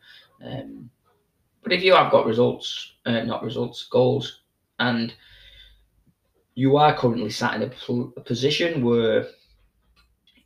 Um, 0.44 0.90
but 1.64 1.74
if 1.74 1.84
you 1.84 1.94
have 1.94 2.12
got 2.12 2.26
results, 2.26 2.94
uh, 3.06 3.24
not 3.24 3.44
results, 3.44 3.88
goals, 3.90 4.42
and 4.80 5.14
you 6.56 6.78
are 6.78 6.98
currently 6.98 7.30
sat 7.30 7.56
in 7.56 7.64
a, 7.64 7.68
pl- 7.68 8.14
a 8.18 8.22
position 8.22 8.84
where 8.84 9.28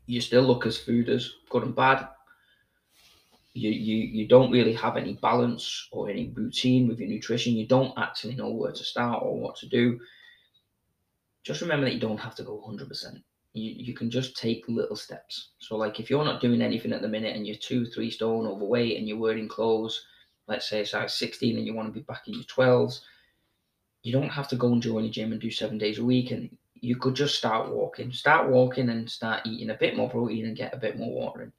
you 0.08 0.20
still 0.20 0.42
look 0.42 0.66
as 0.66 0.78
food 0.78 1.10
as 1.10 1.32
good 1.50 1.64
and 1.64 1.76
bad, 1.76 2.08
you, 3.54 3.70
you 3.70 3.98
you 3.98 4.28
don't 4.28 4.52
really 4.52 4.74
have 4.74 4.98
any 4.98 5.14
balance 5.14 5.88
or 5.92 6.10
any 6.10 6.30
routine 6.30 6.88
with 6.88 7.00
your 7.00 7.10
nutrition. 7.10 7.54
You 7.54 7.68
don't 7.68 7.98
actually 7.98 8.36
know 8.36 8.50
where 8.50 8.72
to 8.72 8.84
start 8.84 9.22
or 9.24 9.40
what 9.40 9.56
to 9.58 9.68
do. 9.68 10.00
Just 11.44 11.62
remember 11.62 11.86
that 11.86 11.94
you 11.94 12.00
don't 12.00 12.20
have 12.20 12.36
to 12.36 12.44
go 12.44 12.64
100%. 12.68 13.22
You, 13.54 13.72
you 13.76 13.94
can 13.94 14.10
just 14.10 14.38
take 14.38 14.64
little 14.68 14.96
steps. 14.96 15.50
So, 15.60 15.76
like 15.76 16.00
if 16.00 16.10
you're 16.10 16.26
not 16.26 16.42
doing 16.42 16.62
anything 16.62 16.94
at 16.94 17.02
the 17.02 17.08
minute 17.08 17.36
and 17.36 17.46
you're 17.46 17.58
two, 17.58 17.86
three 17.86 18.10
stone 18.10 18.48
overweight 18.48 18.98
and 18.98 19.08
you're 19.08 19.18
wearing 19.18 19.48
clothes, 19.48 20.06
let's 20.48 20.70
say 20.70 20.84
size 20.84 21.14
16 21.16 21.58
and 21.58 21.66
you 21.66 21.74
want 21.74 21.88
to 21.88 22.00
be 22.00 22.06
back 22.06 22.28
in 22.28 22.34
your 22.34 22.44
12s, 22.44 23.02
you 24.04 24.12
don't 24.12 24.30
have 24.30 24.48
to 24.50 24.56
go 24.56 24.72
and 24.72 24.82
join 24.82 25.06
a 25.06 25.10
gym 25.10 25.32
and 25.32 25.42
do 25.42 25.52
seven 25.52 25.78
days 25.78 26.00
a 26.00 26.04
week. 26.04 26.32
And 26.32 26.56
you 26.76 26.96
could 26.96 27.16
just 27.16 27.36
start 27.36 27.70
walking. 27.70 28.12
Start 28.12 28.50
walking 28.50 28.90
and 28.90 29.10
start 29.10 29.46
eating 29.46 29.70
a 29.70 29.76
bit 29.76 29.96
more 29.96 30.10
protein 30.10 30.46
and 30.46 30.58
get 30.58 30.74
a 30.74 30.78
bit 30.78 30.98
more 30.98 31.12
water 31.12 31.44
in 31.44 31.54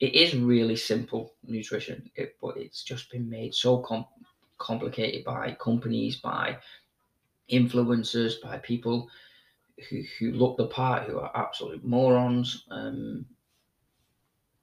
it 0.00 0.14
is 0.14 0.36
really 0.36 0.76
simple 0.76 1.34
nutrition, 1.46 2.10
it, 2.16 2.36
but 2.40 2.56
it's 2.56 2.82
just 2.82 3.10
been 3.10 3.28
made 3.28 3.54
so 3.54 3.78
com- 3.78 4.06
complicated 4.58 5.24
by 5.24 5.56
companies, 5.60 6.16
by 6.16 6.58
influencers, 7.50 8.34
by 8.42 8.58
people 8.58 9.08
who, 9.88 10.02
who 10.18 10.32
look 10.32 10.56
the 10.56 10.66
part, 10.66 11.04
who 11.04 11.18
are 11.18 11.30
absolute 11.34 11.84
morons. 11.84 12.64
Um, 12.70 13.26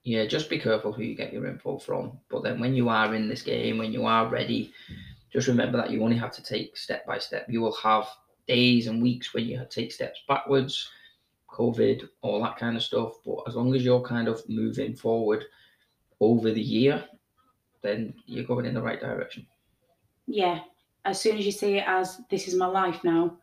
yeah, 0.02 0.26
just 0.26 0.50
be 0.50 0.58
careful 0.58 0.92
who 0.92 1.02
you 1.02 1.14
get 1.14 1.32
your 1.32 1.46
info 1.46 1.78
from. 1.78 2.18
But 2.28 2.42
then 2.42 2.60
when 2.60 2.74
you 2.74 2.88
are 2.88 3.14
in 3.14 3.28
this 3.28 3.42
game, 3.42 3.78
when 3.78 3.92
you 3.92 4.04
are 4.04 4.28
ready, 4.28 4.72
just 5.32 5.48
remember 5.48 5.78
that 5.78 5.90
you 5.90 6.02
only 6.02 6.16
have 6.16 6.32
to 6.32 6.42
take 6.42 6.76
step 6.76 7.06
by 7.06 7.18
step. 7.18 7.46
You 7.48 7.60
will 7.60 7.76
have 7.76 8.06
days 8.46 8.86
and 8.86 9.02
weeks 9.02 9.32
when 9.32 9.46
you 9.46 9.64
take 9.70 9.92
steps 9.92 10.20
backwards 10.28 10.90
COVID, 11.54 12.08
all 12.22 12.42
that 12.42 12.56
kind 12.56 12.76
of 12.76 12.82
stuff. 12.82 13.14
But 13.24 13.44
as 13.46 13.54
long 13.54 13.74
as 13.74 13.84
you're 13.84 14.02
kind 14.02 14.28
of 14.28 14.46
moving 14.48 14.94
forward 14.94 15.44
over 16.20 16.50
the 16.50 16.60
year, 16.60 17.04
then 17.82 18.14
you're 18.26 18.44
going 18.44 18.66
in 18.66 18.74
the 18.74 18.82
right 18.82 19.00
direction. 19.00 19.46
Yeah. 20.26 20.60
As 21.04 21.20
soon 21.20 21.36
as 21.38 21.46
you 21.46 21.52
see 21.52 21.76
it 21.76 21.84
as 21.86 22.20
this 22.30 22.48
is 22.48 22.54
my 22.54 22.66
life 22.66 23.04
now, 23.04 23.36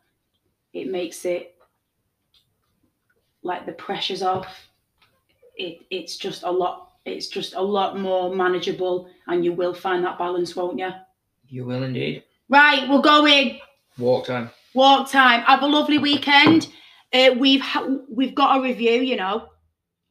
it 0.72 0.90
makes 0.90 1.24
it 1.24 1.54
like 3.42 3.66
the 3.66 3.72
pressure's 3.72 4.22
off. 4.22 4.46
It 5.56 5.84
it's 5.90 6.16
just 6.16 6.42
a 6.42 6.50
lot 6.50 6.92
it's 7.04 7.28
just 7.28 7.54
a 7.54 7.60
lot 7.60 7.98
more 7.98 8.34
manageable 8.34 9.08
and 9.26 9.44
you 9.44 9.52
will 9.52 9.74
find 9.74 10.04
that 10.04 10.18
balance, 10.18 10.54
won't 10.54 10.78
you? 10.78 10.90
You 11.48 11.64
will 11.64 11.82
indeed. 11.82 12.24
Right, 12.48 12.88
we're 12.88 13.02
going. 13.02 13.60
Walk 13.98 14.26
time. 14.26 14.50
Walk 14.74 15.10
time. 15.10 15.40
Have 15.42 15.62
a 15.62 15.66
lovely 15.66 15.98
weekend. 15.98 16.68
Uh, 17.12 17.30
we've 17.38 17.60
ha- 17.60 17.88
we've 18.08 18.34
got 18.34 18.58
a 18.58 18.62
review, 18.62 19.02
you 19.02 19.16
know. 19.16 19.48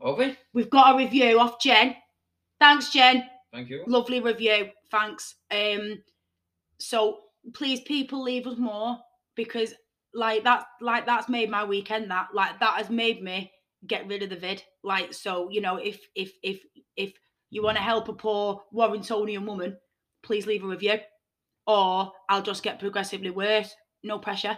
Have 0.06 0.18
we? 0.18 0.38
We've 0.54 0.70
got 0.70 0.96
a 0.96 0.98
review 0.98 1.40
off 1.40 1.60
Jen. 1.62 1.96
Thanks, 2.60 2.92
Jen. 2.92 3.24
Thank 3.52 3.70
you. 3.70 3.84
Lovely 3.88 4.20
review. 4.20 4.70
Thanks. 4.92 5.36
Um, 5.50 6.04
so 6.78 7.20
please, 7.54 7.82
people, 7.82 8.22
leave 8.22 8.46
us 8.48 8.58
more 8.58 8.98
because 9.36 9.74
like 10.14 10.44
that, 10.44 10.66
like 10.82 11.06
that's 11.06 11.30
made 11.30 11.50
my 11.50 11.64
weekend. 11.64 12.12
That 12.12 12.30
like 12.34 12.60
that 12.60 12.78
has 12.78 12.90
made 12.90 13.22
me 13.22 13.52
get 13.88 14.08
rid 14.08 14.24
of 14.24 14.30
the 14.30 14.36
vid. 14.36 14.64
Like 14.84 15.14
so, 15.14 15.50
you 15.50 15.62
know, 15.62 15.78
if 15.78 16.00
if 16.16 16.32
if 16.44 16.62
if 16.96 17.14
you 17.50 17.64
want 17.64 17.78
to 17.78 17.84
help 17.84 18.08
a 18.10 18.14
poor 18.14 18.64
Warringtonian 18.74 19.46
woman, 19.46 19.78
please 20.24 20.46
leave 20.46 20.64
a 20.64 20.68
review, 20.68 21.00
or 21.68 22.12
I'll 22.30 22.42
just 22.42 22.64
get 22.64 22.80
progressively 22.80 23.30
worse. 23.30 23.74
No 24.04 24.20
pressure. 24.20 24.58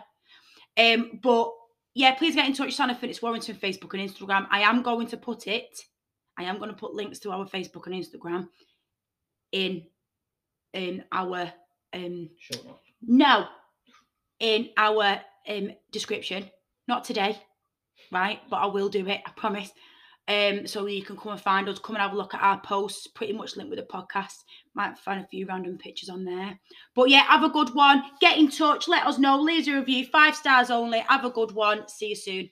Um, 0.78 1.20
but 1.22 1.52
yeah, 1.94 2.16
please 2.16 2.36
get 2.36 2.48
in 2.48 2.54
touch, 2.54 2.74
Santa 2.74 2.96
Fitness 2.96 3.22
Warrington 3.22 3.56
Facebook 3.56 3.94
and 3.94 4.10
Instagram. 4.10 4.48
I 4.50 4.62
am 4.62 4.82
going 4.82 5.08
to 5.08 5.18
put 5.18 5.48
it. 5.48 5.80
I 6.38 6.44
am 6.44 6.58
going 6.58 6.70
to 6.70 6.76
put 6.76 6.96
links 6.96 7.20
to 7.20 7.32
our 7.32 7.46
Facebook 7.46 7.86
and 7.86 7.96
Instagram 7.96 8.48
in 9.52 9.84
in 10.74 11.04
our 11.12 11.52
um 11.94 12.30
not. 12.66 12.80
no 13.04 13.46
in 14.40 14.70
our 14.78 15.22
um 15.48 15.72
description. 15.92 16.50
Not 16.88 17.04
today, 17.04 17.38
right? 18.12 18.40
But 18.50 18.58
I 18.58 18.66
will 18.68 18.90
do 18.90 19.08
it. 19.08 19.22
I 19.26 19.32
promise. 19.36 19.72
Um, 20.28 20.66
so 20.66 20.86
you 20.86 21.04
can 21.04 21.18
come 21.18 21.34
and 21.34 21.42
find 21.42 21.68
us, 21.68 21.80
come 21.80 21.98
and 21.98 22.02
have 22.02 22.14
a 22.14 22.18
look 22.18 22.34
at 22.34 22.42
our 22.42 22.62
posts, 22.62 23.08
pretty 23.08 23.34
much 23.34 23.58
linked 23.58 23.70
with 23.70 23.80
the 23.80 23.86
podcast. 23.86 24.36
Might 24.74 24.98
find 24.98 25.22
a 25.22 25.28
few 25.28 25.46
random 25.46 25.78
pictures 25.78 26.10
on 26.10 26.24
there. 26.24 26.58
But 26.96 27.10
yeah, 27.10 27.24
have 27.24 27.44
a 27.44 27.50
good 27.50 27.74
one. 27.74 28.04
Get 28.22 28.38
in 28.38 28.50
touch, 28.50 28.88
let 28.88 29.06
us 29.06 29.20
know, 29.20 29.42
leave 29.42 29.68
a 29.68 29.78
review, 29.78 30.06
five 30.06 30.36
stars 30.36 30.70
only. 30.70 31.00
Have 31.00 31.26
a 31.26 31.30
good 31.30 31.52
one. 31.52 31.88
See 31.90 32.10
you 32.10 32.16
soon. 32.16 32.50